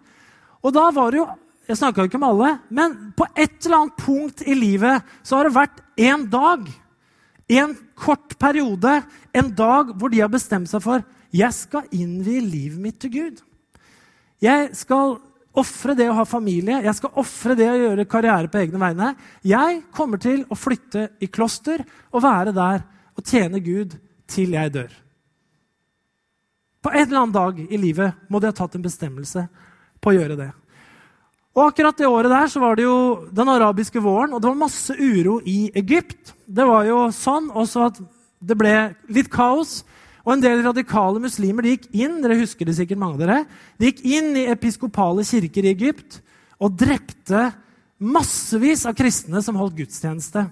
[0.64, 1.28] Og da var det jo
[1.66, 5.48] jeg snakka ikke med alle, men på et eller annet punkt i livet så har
[5.48, 6.66] det vært en dag,
[7.58, 9.00] en kort periode,
[9.34, 11.04] en dag hvor de har bestemt seg for
[11.36, 13.40] jeg skal innvie livet mitt til Gud.
[14.42, 15.16] Jeg skal
[15.56, 19.10] ofre det å ha familie, jeg skal ofre det å gjøre karriere på egne vegne.
[19.46, 22.84] Jeg kommer til å flytte i kloster og være der
[23.16, 23.96] og tjene Gud
[24.30, 24.92] til jeg dør.
[26.84, 29.46] På en eller annen dag i livet må de ha tatt en bestemmelse
[29.98, 30.50] på å gjøre det.
[31.56, 32.96] Og akkurat det året der så var det jo
[33.32, 36.34] den arabiske våren, og det var masse uro i Egypt.
[36.44, 38.00] Det var jo sånn også at
[38.44, 38.74] det ble
[39.08, 39.78] litt kaos.
[40.26, 43.38] Og en del radikale muslimer de gikk inn dere husker det sikkert mange av dere,
[43.78, 46.18] de gikk inn i episkopale kirker i Egypt
[46.60, 47.48] og drepte
[48.02, 50.44] massevis av kristne som holdt gudstjeneste.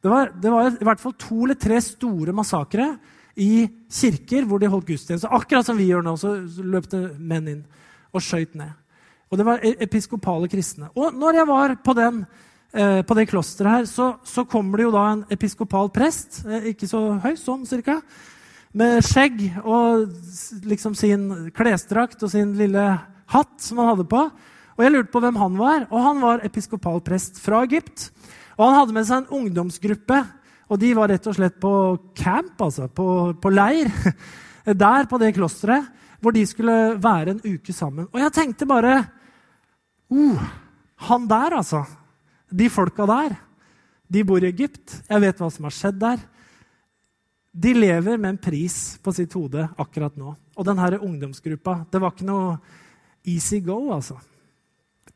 [0.00, 2.94] Det var, det var i hvert fall to eller tre store massakre
[3.38, 5.30] i kirker hvor de holdt gudstjeneste.
[5.30, 6.34] Akkurat som vi gjør nå, så
[6.64, 7.64] løp det menn inn
[8.10, 8.72] og skøyt ned.
[9.30, 10.88] Og det var e- episkopale kristne.
[10.98, 12.24] Og når jeg var på, den,
[12.74, 16.72] eh, på det klosteret her, så, så, kommer det jo da en episkopal prest, eh,
[16.72, 18.00] ikke så høy, sånn cirka,
[18.74, 20.10] med skjegg og
[20.66, 22.82] liksom sin klesdrakt og sin lille
[23.30, 24.24] hatt som han hadde på.
[24.74, 28.08] Og jeg lurte på hvem han var, og han var episkopal prest fra Egypt.
[28.58, 30.20] Og han hadde med seg en ungdomsgruppe,
[30.70, 31.72] og de var rett og slett på
[32.18, 33.06] camp, altså på,
[33.38, 33.90] på leir,
[34.86, 35.86] der på det klosteret,
[36.20, 38.10] hvor de skulle være en uke sammen.
[38.10, 38.98] Og jeg tenkte bare
[40.10, 40.42] Uh,
[41.06, 41.84] han der, altså.
[42.50, 43.36] De folka der.
[44.10, 44.98] De bor i Egypt.
[45.06, 46.22] Jeg vet hva som har skjedd der.
[47.50, 50.34] De lever med en pris på sitt hode akkurat nå.
[50.54, 52.58] Og denne ungdomsgruppa Det var ikke noe
[53.26, 54.18] easy go, altså.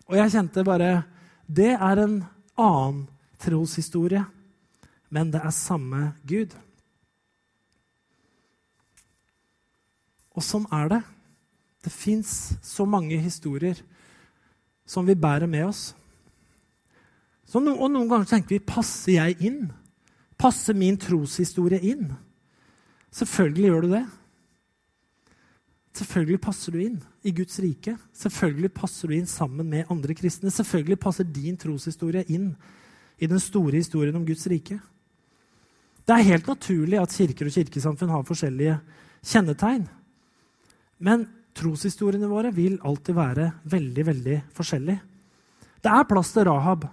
[0.09, 1.05] Og jeg kjente bare
[1.47, 2.23] Det er en
[2.59, 3.05] annen
[3.39, 4.23] troshistorie,
[5.11, 6.55] men det er samme Gud.
[10.35, 11.01] Og sånn er det.
[11.85, 13.83] Det fins så mange historier
[14.87, 15.93] som vi bærer med oss.
[17.55, 19.67] No, og noen ganger tenker vi passer jeg inn?
[20.41, 22.09] Passer min troshistorie inn?
[23.15, 24.05] Selvfølgelig gjør du det.
[25.95, 27.95] Selvfølgelig passer du inn i Guds rike.
[28.19, 30.51] Selvfølgelig passer du inn sammen med andre kristne.
[30.51, 32.51] Selvfølgelig passer din troshistorie inn
[33.23, 34.81] i den store historien om Guds rike.
[36.05, 38.81] Det er helt naturlig at kirker og kirkesamfunn har forskjellige
[39.25, 39.87] kjennetegn.
[40.99, 45.01] Men Troshistoriene våre vil alltid være veldig veldig forskjellige.
[45.85, 46.87] Det er plass til Rahab,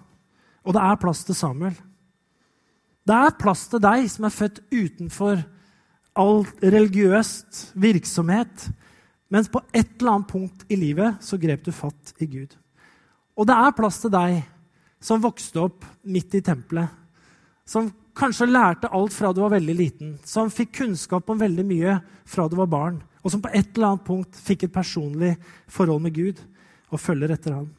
[0.62, 1.74] og det er plass til Samuel.
[3.08, 5.42] Det er plass til deg som er født utenfor
[6.22, 8.68] all religiøst virksomhet,
[9.32, 12.54] mens på et eller annet punkt i livet så grep du fatt i Gud.
[13.40, 14.42] Og det er plass til deg
[15.02, 16.92] som vokste opp midt i tempelet,
[17.66, 17.88] som
[18.18, 21.96] kanskje lærte alt fra du var veldig liten, som fikk kunnskap om veldig mye
[22.28, 25.36] fra du var barn, og som på et eller annet punkt fikk et personlig
[25.70, 26.42] forhold med Gud
[26.92, 27.70] og følger etter ham.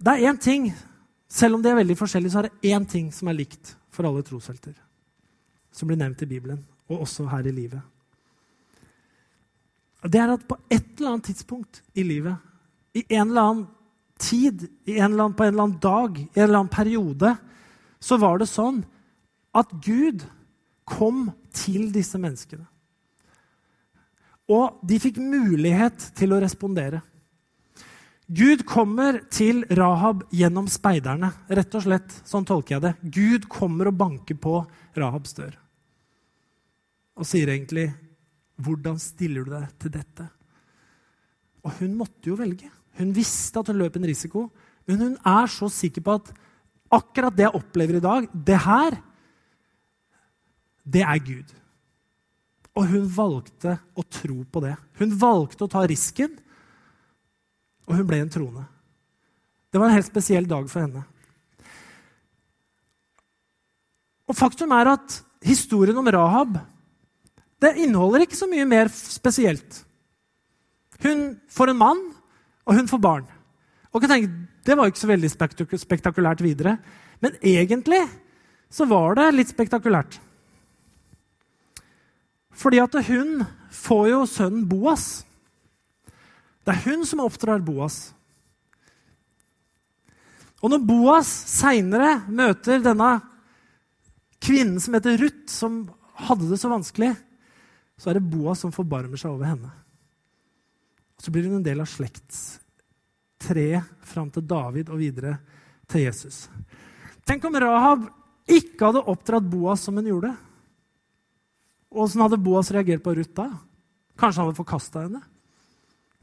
[0.00, 0.70] Det er én ting,
[1.28, 4.08] selv om de er veldig forskjellige, så er det én ting som er likt for
[4.08, 4.72] alle troshelter.
[5.72, 7.82] Som blir nevnt i Bibelen, og også her i livet.
[10.00, 12.36] Det er at på et eller annet tidspunkt i livet,
[12.96, 13.66] i en eller annen
[14.20, 17.34] tid, en annen, på en eller annen dag, i en eller annen periode,
[18.00, 18.80] så var det sånn
[19.56, 20.24] at Gud
[20.90, 22.66] kom til disse menneskene.
[24.50, 27.04] Og de fikk mulighet til å respondere.
[28.30, 31.32] Gud kommer til Rahab gjennom speiderne.
[31.50, 32.94] Rett og slett, Sånn tolker jeg det.
[33.02, 34.60] Gud kommer og banker på
[34.98, 35.58] Rahabs dør
[37.20, 37.92] og sier egentlig,
[38.56, 40.30] 'Hvordan stiller du deg til dette?'
[41.64, 42.70] Og hun måtte jo velge.
[42.96, 44.50] Hun visste at hun løp en risiko,
[44.86, 46.32] men hun er så sikker på at
[46.90, 48.96] akkurat det jeg opplever i dag, det her,
[50.84, 51.54] det er Gud.
[52.78, 54.74] Og hun valgte å tro på det.
[55.00, 56.36] Hun valgte å ta risken,
[57.88, 58.66] og hun ble en troende.
[59.70, 61.02] Det var en helt spesiell dag for henne.
[64.30, 66.60] Og faktum er at historien om Rahab
[67.60, 69.82] det inneholder ikke så mye mer spesielt.
[71.02, 72.00] Hun får en mann,
[72.64, 73.26] og hun får barn.
[73.92, 75.30] Og jeg tenker, Det var ikke så veldig
[75.80, 76.78] spektakulært videre.
[77.20, 78.02] Men egentlig
[78.68, 80.18] så var det litt spektakulært.
[82.60, 85.24] Fordi at hun får jo sønnen Boas.
[86.64, 88.10] Det er hun som oppdrar Boas.
[90.60, 93.14] Og når Boas seinere møter denne
[94.44, 95.86] kvinnen som heter Ruth, som
[96.26, 97.14] hadde det så vanskelig,
[98.00, 99.70] så er det Boas som forbarmer seg over henne.
[101.20, 105.36] Så blir hun en del av slektstreet fram til David og videre
[105.88, 106.48] til Jesus.
[107.28, 108.06] Tenk om Rahab
[108.50, 110.32] ikke hadde oppdratt Boas som hun gjorde.
[111.90, 113.48] Åssen hadde Boas reagert på Ruth da?
[114.20, 115.22] Kanskje han hadde forkasta henne?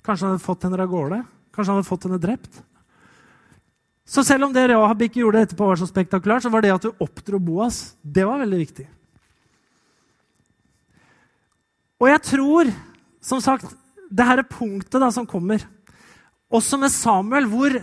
[0.05, 1.21] Kanskje han hadde fått henne av gårde?
[1.51, 2.61] Kanskje han hadde fått henne drept?
[4.07, 6.85] Så selv om det Rahab ikke gjorde etterpå, var så spektakulært, så var det at
[6.85, 8.85] du oppdro Boas, det var veldig viktig.
[11.99, 12.69] Og jeg tror,
[13.19, 13.73] som sagt,
[14.07, 15.65] det her er punktet da, som kommer.
[16.47, 17.75] Også med Samuel, hvor,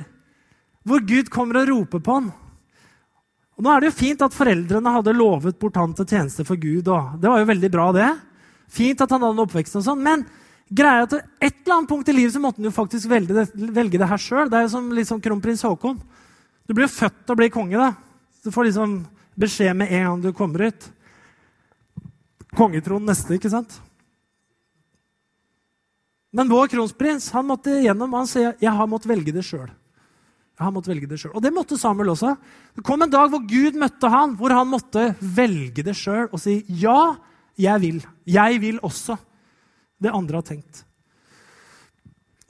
[0.86, 2.30] hvor Gud kommer og roper på han.
[3.54, 6.58] Og nå er det jo fint at foreldrene hadde lovet bort han til tjeneste for
[6.58, 6.88] Gud.
[6.90, 8.08] Og det var jo veldig bra, det.
[8.74, 10.02] Fint at han hadde en oppvekst og sånn.
[10.02, 10.24] Men
[10.74, 13.46] greia at et eller annet punkt i livet så måtte han jo faktisk velge det,
[13.54, 14.50] velge det her sjøl.
[14.50, 16.00] Det er jo som liksom kronprins Haakon.
[16.66, 17.92] Du blir jo født til å bli konge, da.
[18.42, 18.98] Du får liksom
[19.38, 20.90] beskjed med en gang du kommer ut.
[22.58, 23.78] Kongetronen neste, ikke sant?
[26.34, 29.68] Men vår kronsprins han måtte gjennom, han sier jeg har måttet velge det sjøl.
[30.62, 31.34] Han måtte velge det selv.
[31.34, 32.34] Og det måtte Samuel også.
[32.76, 36.38] Det kom en dag hvor Gud møtte han, hvor han måtte velge det sjøl og
[36.42, 37.14] si ja,
[37.58, 38.02] jeg vil.
[38.26, 39.18] Jeg vil også
[40.02, 40.84] det andre har tenkt.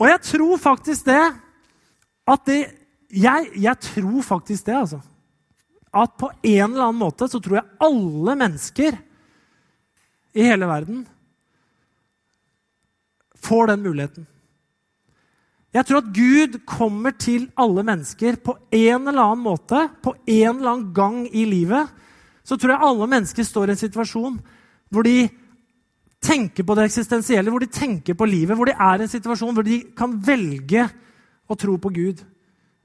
[0.01, 1.23] Og jeg tror faktisk det
[2.25, 2.63] at det
[3.15, 4.99] Jeg, jeg tror faktisk det, altså.
[5.95, 8.97] At på en eller annen måte så tror jeg alle mennesker
[10.35, 11.05] i hele verden
[13.39, 14.27] får den muligheten.
[15.75, 20.61] Jeg tror at Gud kommer til alle mennesker på en eller annen måte, på en
[20.61, 21.91] eller annen gang i livet.
[22.47, 24.37] Så tror jeg alle mennesker står i en situasjon
[24.95, 25.25] hvor de
[26.25, 29.57] tenker på det eksistensielle, hvor de tenker på livet, hvor de er i en situasjon
[29.57, 30.87] hvor de kan velge
[31.51, 32.23] å tro på Gud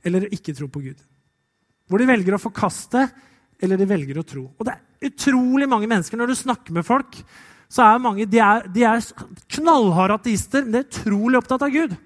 [0.01, 0.97] eller ikke tro på Gud.
[1.85, 3.05] Hvor de velger å forkaste
[3.61, 4.47] eller de velger å tro.
[4.57, 6.17] Og det er utrolig mange mennesker.
[6.17, 7.21] Når du snakker med folk,
[7.69, 9.03] så er mange de er, de er
[9.59, 11.99] knallharde ateister, men de er utrolig opptatt av Gud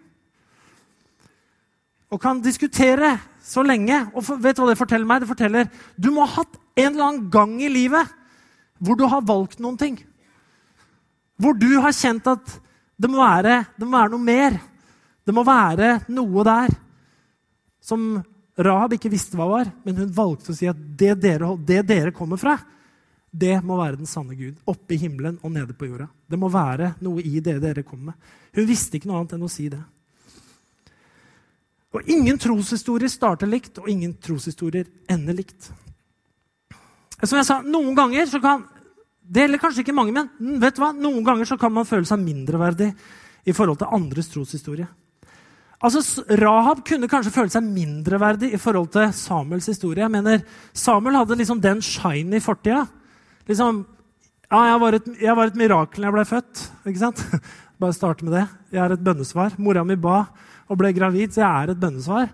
[2.14, 3.98] og kan diskutere så lenge.
[4.14, 5.24] Og for, vet du hva det forteller meg?
[5.24, 8.20] Det forteller du må ha hatt en eller annen gang i livet
[8.84, 9.98] hvor du har valgt noen ting.
[11.40, 12.60] Hvor du har kjent at
[13.00, 14.60] det må være, det må være noe mer.
[15.24, 16.76] Det må være noe der
[17.84, 18.22] som
[18.54, 22.14] Rahab ikke visste hva var, men hun valgte å si at det dere, det dere
[22.16, 22.54] kommer fra,
[23.34, 24.60] det må være den sanne Gud.
[24.70, 26.06] Oppe i himmelen og nede på jorda.
[26.30, 28.32] Det må være noe i det dere kommer med.
[28.54, 29.82] Hun visste ikke noe annet enn å si det.
[31.94, 35.70] Og ingen troshistorier starter likt, og ingen troshistorier ender likt.
[37.24, 38.66] Som jeg sa, noen ganger så kan
[39.24, 40.90] Det gjelder kanskje ikke mange, men vet du hva?
[40.92, 42.90] noen ganger så kan man føle seg mindreverdig
[43.48, 44.84] i forhold til andres troshistorie.
[45.80, 50.04] Altså, Rahab kunne kanskje føle seg mindreverdig i forhold til Samuels historie.
[50.04, 50.44] Jeg mener,
[50.76, 52.86] Samuel hadde liksom den shiny fortida.
[53.48, 53.86] Liksom,
[54.52, 56.64] ja, jeg var, et, jeg var et mirakel da jeg ble født.
[56.88, 57.24] ikke sant?
[57.80, 58.46] Bare starte med det.
[58.76, 59.56] Jeg er et bønnesvar.
[59.60, 60.26] Mora mi ba
[60.70, 62.30] og ble gravid, så jeg er et bønnesvar.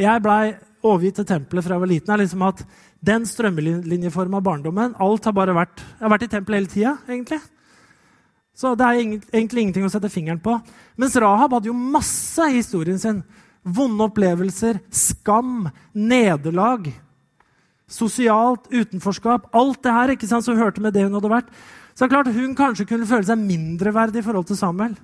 [0.00, 2.10] Jeg blei overgitt til tempelet fra jeg var liten.
[2.12, 2.64] er liksom at
[3.02, 7.40] Den strømlinjeforma barndommen alt har bare vært, Jeg har vært i tempelet hele tida, egentlig.
[8.54, 9.00] Så det er
[9.32, 10.60] egentlig ingenting å sette fingeren på.
[10.96, 13.22] Mens Rahab hadde jo masse i historien sin.
[13.64, 16.92] Vonde opplevelser, skam, nederlag.
[17.88, 19.48] Sosialt utenforskap.
[19.54, 21.48] Alt det her ikke sant, som hørte med det hun hadde vært.
[21.94, 24.96] Så det er klart Hun kanskje kunne føle seg mindreverdig i forhold til Samuel.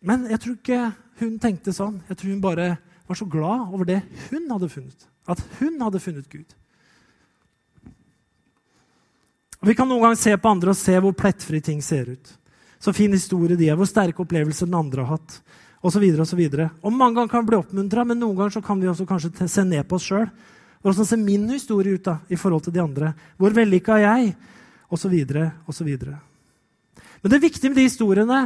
[0.00, 0.82] Men jeg tror ikke
[1.18, 1.98] hun tenkte sånn.
[2.08, 2.68] Jeg tror hun bare
[3.08, 5.06] var så glad over det hun hadde funnet.
[5.28, 6.54] At hun hadde funnet Gud.
[9.60, 12.34] Vi kan noen ganger se på andre og se hvor plettfri ting ser ut.
[12.78, 15.40] Så fin historie de er, hvor sterke opplevelser den andre har hatt.
[15.82, 16.68] Og, så videre, og, så videre.
[16.82, 19.64] og mange ganger kan vi bli oppmuntra, men noen ganger kan vi også kanskje se
[19.66, 20.28] ned på oss sjøl.
[20.82, 23.12] Hvordan ser min historie ut da, i forhold til de andre?
[23.38, 24.32] Hvor vellykka er jeg?
[24.90, 26.16] Og så videre, og så videre.
[27.22, 28.40] Men det viktige med de historiene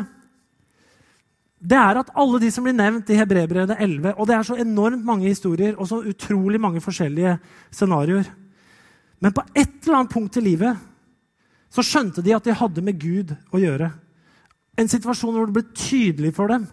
[1.62, 4.56] det er at alle de som blir nevnt i Hebrebrevet 11 Og det er så
[4.58, 7.36] enormt mange historier og så utrolig mange forskjellige
[7.70, 8.26] scenarioer.
[9.22, 10.88] Men på et eller annet punkt i livet
[11.72, 13.92] så skjønte de at de hadde med Gud å gjøre.
[14.76, 16.66] En situasjon hvor det ble tydelig for dem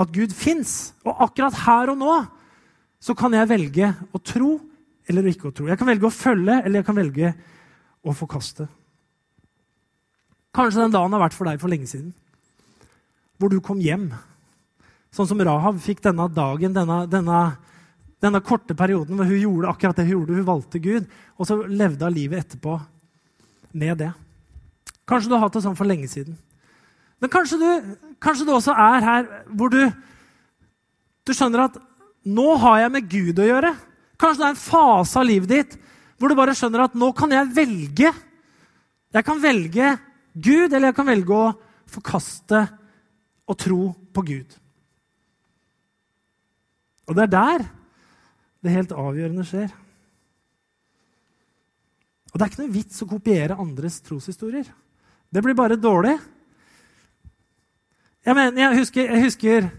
[0.00, 0.94] at Gud fins.
[1.04, 2.16] Og akkurat her og nå
[3.02, 4.54] så kan jeg velge å tro
[5.10, 5.68] eller ikke å tro.
[5.68, 7.34] Jeg kan velge å følge eller jeg kan velge
[8.02, 8.64] å forkaste.
[10.56, 12.14] Kanskje den dagen har vært for deg for lenge siden
[13.40, 14.10] hvor du kom hjem.
[15.12, 17.40] Sånn som Rahab fikk denne dagen, denne, denne,
[18.22, 20.38] denne, korte perioden hvor hun gjorde akkurat det hun gjorde.
[20.38, 22.78] Hun valgte Gud, og så levde hun livet etterpå
[23.76, 24.12] med det.
[25.08, 26.38] Kanskje du har hatt det sånn for lenge siden.
[27.22, 27.68] Men kanskje du,
[28.22, 29.82] kanskje du også er her hvor du,
[31.22, 31.78] du skjønner at
[32.26, 33.72] nå har jeg med Gud å gjøre.
[34.18, 35.78] Kanskje det er en fase av livet ditt
[36.18, 38.12] hvor du bare skjønner at nå kan jeg velge.
[39.12, 39.96] Jeg kan velge
[40.32, 41.48] Gud, eller jeg kan velge å
[41.92, 42.62] forkaste
[43.52, 44.58] og tro på Gud.
[47.08, 47.64] Og det er der
[48.62, 49.72] det helt avgjørende skjer.
[52.32, 54.68] Og det er ikke noe vits å kopiere andres troshistorier.
[55.32, 56.14] Det blir bare dårlig.
[58.22, 59.70] Jeg, mener, jeg husker, jeg husker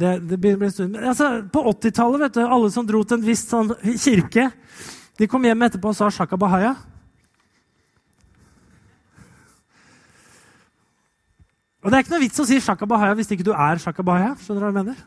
[0.00, 3.74] det, det blir en stund, altså, På 80-tallet, alle som dro til en viss sånn
[4.00, 4.46] kirke,
[5.18, 6.93] de kom hjem etterpå og sa 'Shaka Bahaya'.
[11.84, 14.02] Og Det er ikke noe vits å si Shaka Bahaya hvis ikke du er Shaka
[14.02, 14.32] Bahaya.
[14.40, 15.00] Skjønner du hva jeg mener?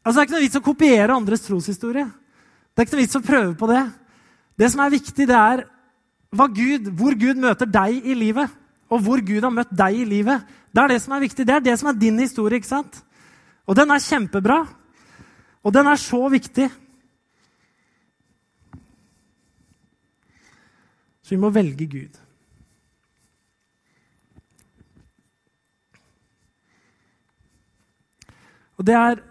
[0.00, 2.06] Altså, Det er ikke noe vits å kopiere andres troshistorie.
[2.72, 3.82] Det er ikke noe vits å prøve på det.
[4.58, 5.66] Det som er viktig, det er
[6.32, 8.48] Gud, hvor Gud møter deg i livet.
[8.88, 10.46] Og hvor Gud har møtt deg i livet.
[10.72, 11.44] Det er det som er viktig.
[11.44, 12.56] Det er det som er din historie.
[12.56, 13.02] ikke sant?
[13.68, 14.62] Og den er kjempebra.
[15.64, 16.70] Og den er så viktig.
[21.20, 22.16] Så vi må velge Gud.
[28.78, 29.22] Og det er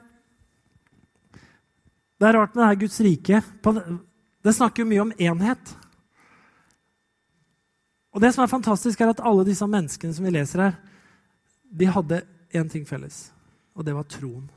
[2.18, 3.42] Det er rart med det her Guds rike.
[4.42, 5.76] Det snakker jo mye om enhet.
[8.10, 10.80] Og det som er fantastisk, er at alle disse menneskene som vi leser her,
[11.70, 12.24] de hadde
[12.58, 13.32] én ting felles,
[13.76, 14.50] og det var troen.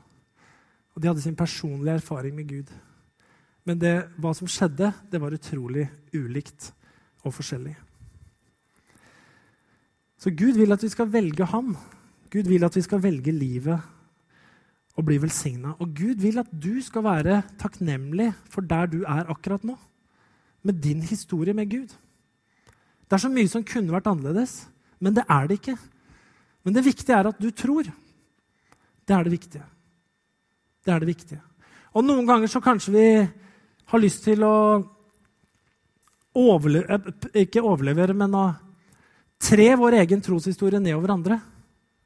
[0.95, 2.73] Og de hadde sin personlige erfaring med Gud.
[3.63, 5.85] Men det, hva som skjedde, det var utrolig
[6.17, 6.71] ulikt
[7.21, 7.75] og forskjellig.
[10.17, 11.75] Så Gud vil at vi skal velge ham.
[12.33, 13.77] Gud vil at vi skal velge livet
[14.97, 15.75] og bli velsigna.
[15.79, 19.77] Og Gud vil at du skal være takknemlig for der du er akkurat nå.
[20.63, 21.93] Med din historie med Gud.
[23.07, 24.67] Det er så mye som kunne vært annerledes,
[24.99, 25.77] men det er det ikke.
[26.63, 27.87] Men det viktige er at du tror.
[29.07, 29.63] Det er det viktige.
[30.85, 31.41] Det er det viktige.
[31.93, 33.07] Og noen ganger så kanskje vi
[33.91, 34.55] har lyst til å
[36.37, 36.87] overleve,
[37.33, 38.45] eh, ikke overlevere, men å
[39.41, 41.41] tre vår egen troshistorie nedover andre.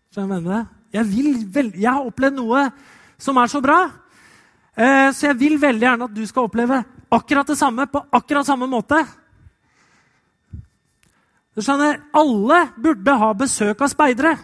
[0.10, 0.75] Skjønner du hva jeg mener?
[0.94, 2.68] Jeg, vil, jeg har opplevd noe
[3.18, 3.80] som er så bra.
[4.76, 6.82] Eh, så jeg vil veldig gjerne at du skal oppleve
[7.16, 9.00] akkurat det samme på akkurat samme måte.
[11.56, 14.36] Du skjønner, Alle burde ha besøk av speidere.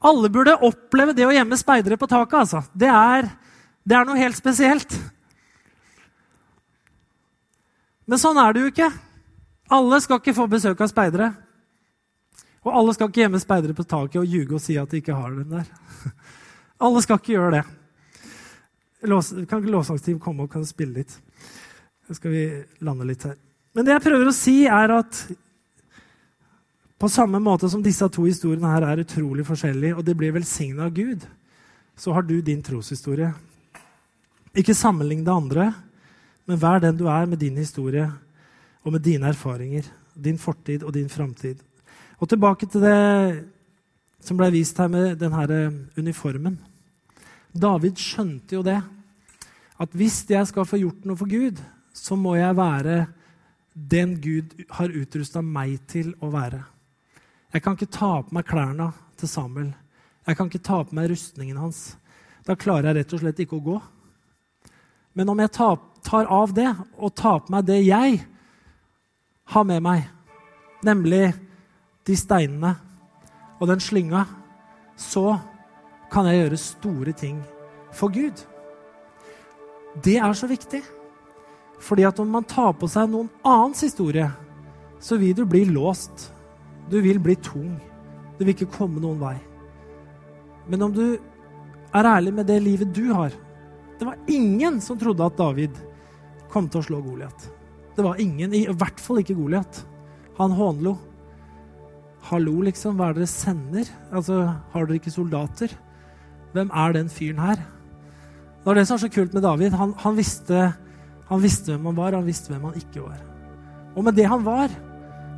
[0.00, 2.38] Alle burde oppleve det å gjemme speidere på taket.
[2.40, 2.62] altså.
[2.72, 3.28] Det er,
[3.84, 4.94] det er noe helt spesielt.
[8.08, 8.88] Men sånn er det jo ikke.
[9.68, 11.32] Alle skal ikke få besøk av speidere.
[12.68, 15.16] Og alle skal ikke gjemme speidere på taket og ljuge og si at de ikke
[15.16, 15.68] har dem der.
[16.84, 17.62] Alle skal ikke gjøre det.
[19.08, 21.14] Lås, kan ikke lovsangsteam komme og kan spille litt?
[22.06, 22.42] Så skal vi
[22.84, 23.38] lande litt her.
[23.74, 25.22] Men det jeg prøver å si, er at
[26.98, 30.88] på samme måte som disse to historiene her er utrolig forskjellige, og de blir velsigna
[30.88, 31.26] av Gud,
[31.98, 33.30] så har du din troshistorie.
[34.58, 35.68] Ikke sammenlign det andre,
[36.50, 38.08] men vær den du er med din historie
[38.82, 39.86] og med dine erfaringer.
[40.18, 41.62] Din fortid og din framtid.
[42.18, 42.98] Og tilbake til det
[44.24, 46.58] som ble vist her med denne eh, uniformen.
[47.54, 48.80] David skjønte jo det.
[49.78, 51.60] At hvis jeg skal få gjort noe for Gud,
[51.94, 52.96] så må jeg være
[53.78, 56.64] den Gud har utrusta meg til å være.
[57.54, 59.70] Jeg kan ikke ta på meg klærne til Samuel.
[60.26, 61.94] Jeg kan ikke ta på meg rustningen hans.
[62.44, 63.78] Da klarer jeg rett og slett ikke å gå.
[65.14, 68.18] Men om jeg tar av det og tar på meg det jeg
[69.54, 70.04] har med meg,
[70.84, 71.30] nemlig
[72.08, 72.74] de steinene
[73.58, 74.24] og den slynga
[74.98, 75.36] så
[76.12, 77.40] kan jeg gjøre store ting
[77.94, 78.40] for Gud.
[80.02, 80.80] Det er så viktig.
[81.78, 84.26] Fordi at om man tar på seg noen annens historie,
[84.98, 86.32] så vil du bli låst.
[86.90, 87.76] Du vil bli tung.
[88.38, 89.36] Du vil ikke komme noen vei.
[90.68, 91.04] Men om du
[91.94, 93.32] er ærlig med det livet du har
[93.98, 95.78] Det var ingen som trodde at David
[96.52, 97.48] kom til å slå Goliat.
[97.96, 99.80] Det var ingen, i hvert fall ikke Goliat.
[100.38, 100.92] Han hånlo.
[102.28, 102.98] Hallo, liksom.
[102.98, 103.90] Hva er det dere sender?
[104.12, 105.72] Altså, Har dere ikke soldater?
[106.52, 107.62] Hvem er den fyren her?
[108.58, 109.72] Det var det som var så kult med David.
[109.80, 110.72] Han, han, visste,
[111.30, 113.22] han visste hvem han var, han visste hvem han ikke var.
[113.96, 114.68] Og med det han var,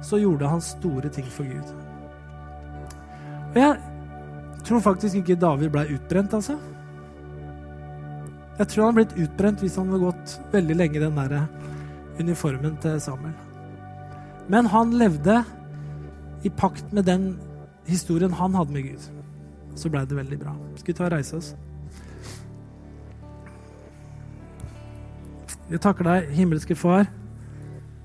[0.02, 1.70] så gjorde han store ting for Gud.
[3.52, 3.76] Og jeg
[4.66, 6.58] tror faktisk ikke David ble utbrent, altså.
[8.58, 11.46] Jeg tror han hadde blitt utbrent hvis han hadde gått veldig lenge i den der
[12.18, 13.38] uniformen til Samuel.
[14.50, 15.38] Men han levde
[16.44, 17.32] i pakt med den
[17.86, 19.08] historien han hadde med Gud.
[19.78, 20.54] Så blei det veldig bra.
[20.76, 21.54] Skal vi ta og reise oss?
[25.70, 27.06] Vi takker deg, himmelske Far,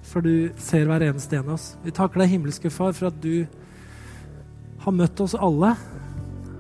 [0.06, 1.72] for du ser hver eneste en av oss.
[1.82, 3.48] Vi takker deg, himmelske Far, for at du
[4.86, 5.74] har møtt oss alle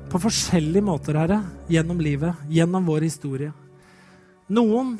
[0.10, 3.52] på forskjellige måter, Herre, gjennom livet, gjennom vår historie.
[4.50, 4.96] Noen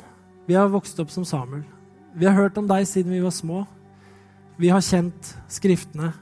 [0.46, 1.64] vi har vokst opp som Samuel.
[2.14, 3.64] Vi har hørt om deg siden vi var små.
[4.62, 6.12] Vi har kjent Skriftene.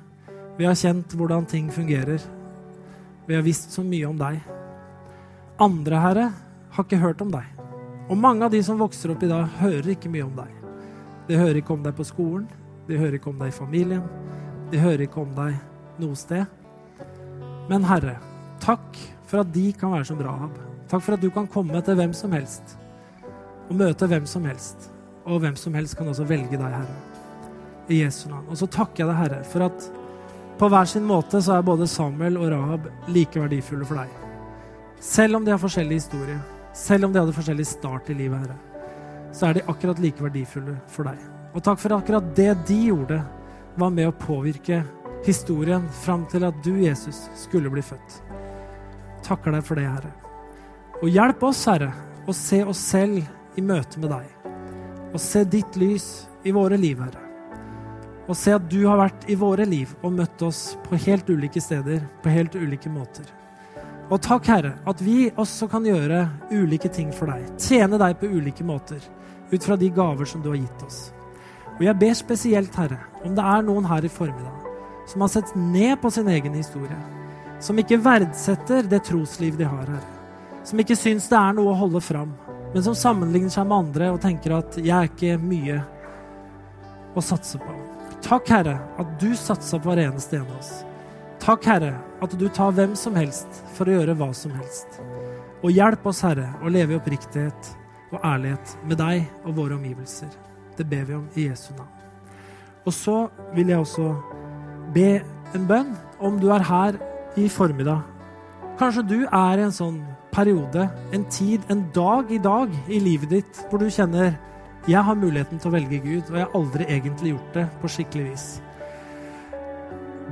[0.59, 2.23] Vi har kjent hvordan ting fungerer.
[3.27, 4.39] Vi har visst så mye om deg.
[5.63, 6.27] Andre, Herre,
[6.75, 7.49] har ikke hørt om deg.
[8.11, 10.53] Og mange av de som vokser opp i dag, hører ikke mye om deg.
[11.29, 12.47] De hører ikke om deg på skolen,
[12.87, 14.05] de hører ikke om deg i familien,
[14.71, 15.57] de hører ikke om deg
[16.03, 16.45] noe sted.
[17.71, 18.19] Men Herre,
[18.63, 20.59] takk for at de kan være som Rahab.
[20.91, 22.77] Takk for at du kan komme til hvem som helst
[23.69, 24.91] og møte hvem som helst.
[25.25, 26.97] Og hvem som helst kan også velge deg, Herre.
[27.89, 28.47] I Jesu navn.
[28.53, 29.87] Og så takker jeg deg, Herre, for at
[30.59, 34.11] på hver sin måte så er både Samuel og Rahab like verdifulle for deg.
[35.03, 36.39] Selv om de har forskjellig historie,
[36.75, 38.59] selv om de hadde forskjellig start i livet, Herre,
[39.35, 41.19] så er de akkurat like verdifulle for deg.
[41.55, 43.19] Og takk for akkurat det de gjorde,
[43.75, 44.85] var med å påvirke
[45.27, 48.21] historien fram til at du, Jesus, skulle bli født.
[49.27, 50.13] Takker deg for det, Herre.
[51.03, 51.91] Og hjelp oss, Herre,
[52.31, 54.51] å se oss selv i møte med deg.
[55.11, 56.09] Og se ditt lys
[56.47, 57.24] i våre liv, Herre.
[58.29, 61.61] Og se at du har vært i våre liv og møtt oss på helt ulike
[61.61, 63.27] steder, på helt ulike måter.
[64.13, 67.45] Og takk, Herre, at vi også kan gjøre ulike ting for deg.
[67.61, 69.01] Tjene deg på ulike måter,
[69.53, 71.01] ut fra de gaver som du har gitt oss.
[71.77, 74.65] Og jeg ber spesielt, Herre, om det er noen her i formiddag
[75.07, 76.97] som har sett ned på sin egen historie,
[77.61, 81.81] som ikke verdsetter det trosliv de har, Herre, som ikke syns det er noe å
[81.85, 82.33] holde fram,
[82.73, 85.83] men som sammenligner seg med andre og tenker at 'jeg er ikke mye
[87.15, 87.84] å satse på'.
[88.25, 90.71] Takk, Herre, at du satsa på hver eneste en av oss.
[91.43, 91.91] Takk, Herre,
[92.25, 94.97] at du tar hvem som helst for å gjøre hva som helst.
[95.61, 97.69] Og hjelp oss, Herre, å leve i oppriktighet
[98.15, 100.33] og ærlighet med deg og våre omgivelser.
[100.79, 101.93] Det ber vi om i Jesu navn.
[102.89, 103.19] Og så
[103.53, 104.09] vil jeg også
[104.97, 105.11] be
[105.55, 105.93] en bønn
[106.25, 106.97] om du er her
[107.37, 108.01] i formiddag.
[108.81, 110.01] Kanskje du er i en sånn
[110.33, 114.33] periode, en tid, en dag i dag i livet ditt hvor du kjenner
[114.89, 117.91] jeg har muligheten til å velge Gud, og jeg har aldri egentlig gjort det på
[117.95, 118.47] skikkelig vis.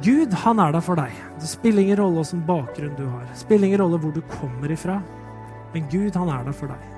[0.02, 1.14] Gud, han er der for deg.
[1.40, 3.24] Det spiller ingen rolle hvilken bakgrunn du har.
[3.30, 4.98] Det spiller ingen rolle hvor du kommer ifra.
[5.72, 6.88] Men Gud, han er der for deg.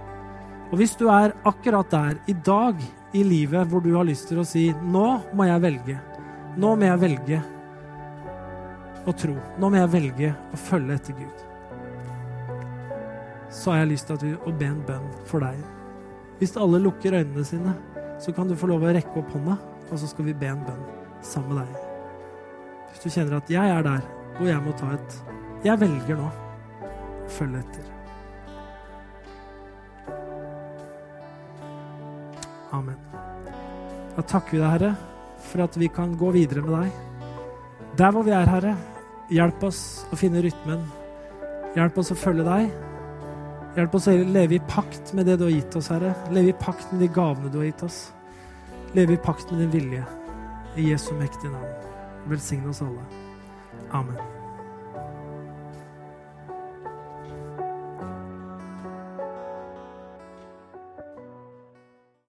[0.73, 2.81] Og hvis du er akkurat der i dag
[3.15, 5.99] i livet hvor du har lyst til å si nå må jeg velge.
[6.59, 7.43] Nå må jeg velge
[9.05, 9.37] å tro.
[9.61, 11.51] Nå må jeg velge å følge etter Gud
[13.55, 15.74] så har jeg lyst til å be en bønn for deg.
[16.45, 17.73] Hvis alle lukker øynene sine,
[18.21, 19.55] så kan du få lov å rekke opp hånda,
[19.89, 20.83] og så skal vi be en bønn
[21.25, 21.87] sammen med deg.
[22.91, 24.05] Hvis du kjenner at jeg er der
[24.37, 25.17] hvor jeg må ta et
[25.65, 27.89] Jeg velger nå å følge etter.
[32.77, 33.01] Amen.
[34.19, 34.95] Da takker vi deg, Herre,
[35.49, 37.25] for at vi kan gå videre med deg.
[37.97, 38.77] Der hvor vi er, Herre,
[39.33, 40.85] hjelp oss å finne rytmen.
[41.73, 42.93] Hjelp oss å følge deg.
[43.75, 46.13] Hjelp oss å leve i pakt med det du har gitt oss, Herre.
[46.31, 47.99] Leve i pakt med de gavene du har gitt oss.
[48.95, 50.05] Leve i pakt med din vilje.
[50.79, 51.75] I Jesu mektige navn.
[52.31, 53.03] Velsigne oss alle.
[53.91, 54.34] Amen.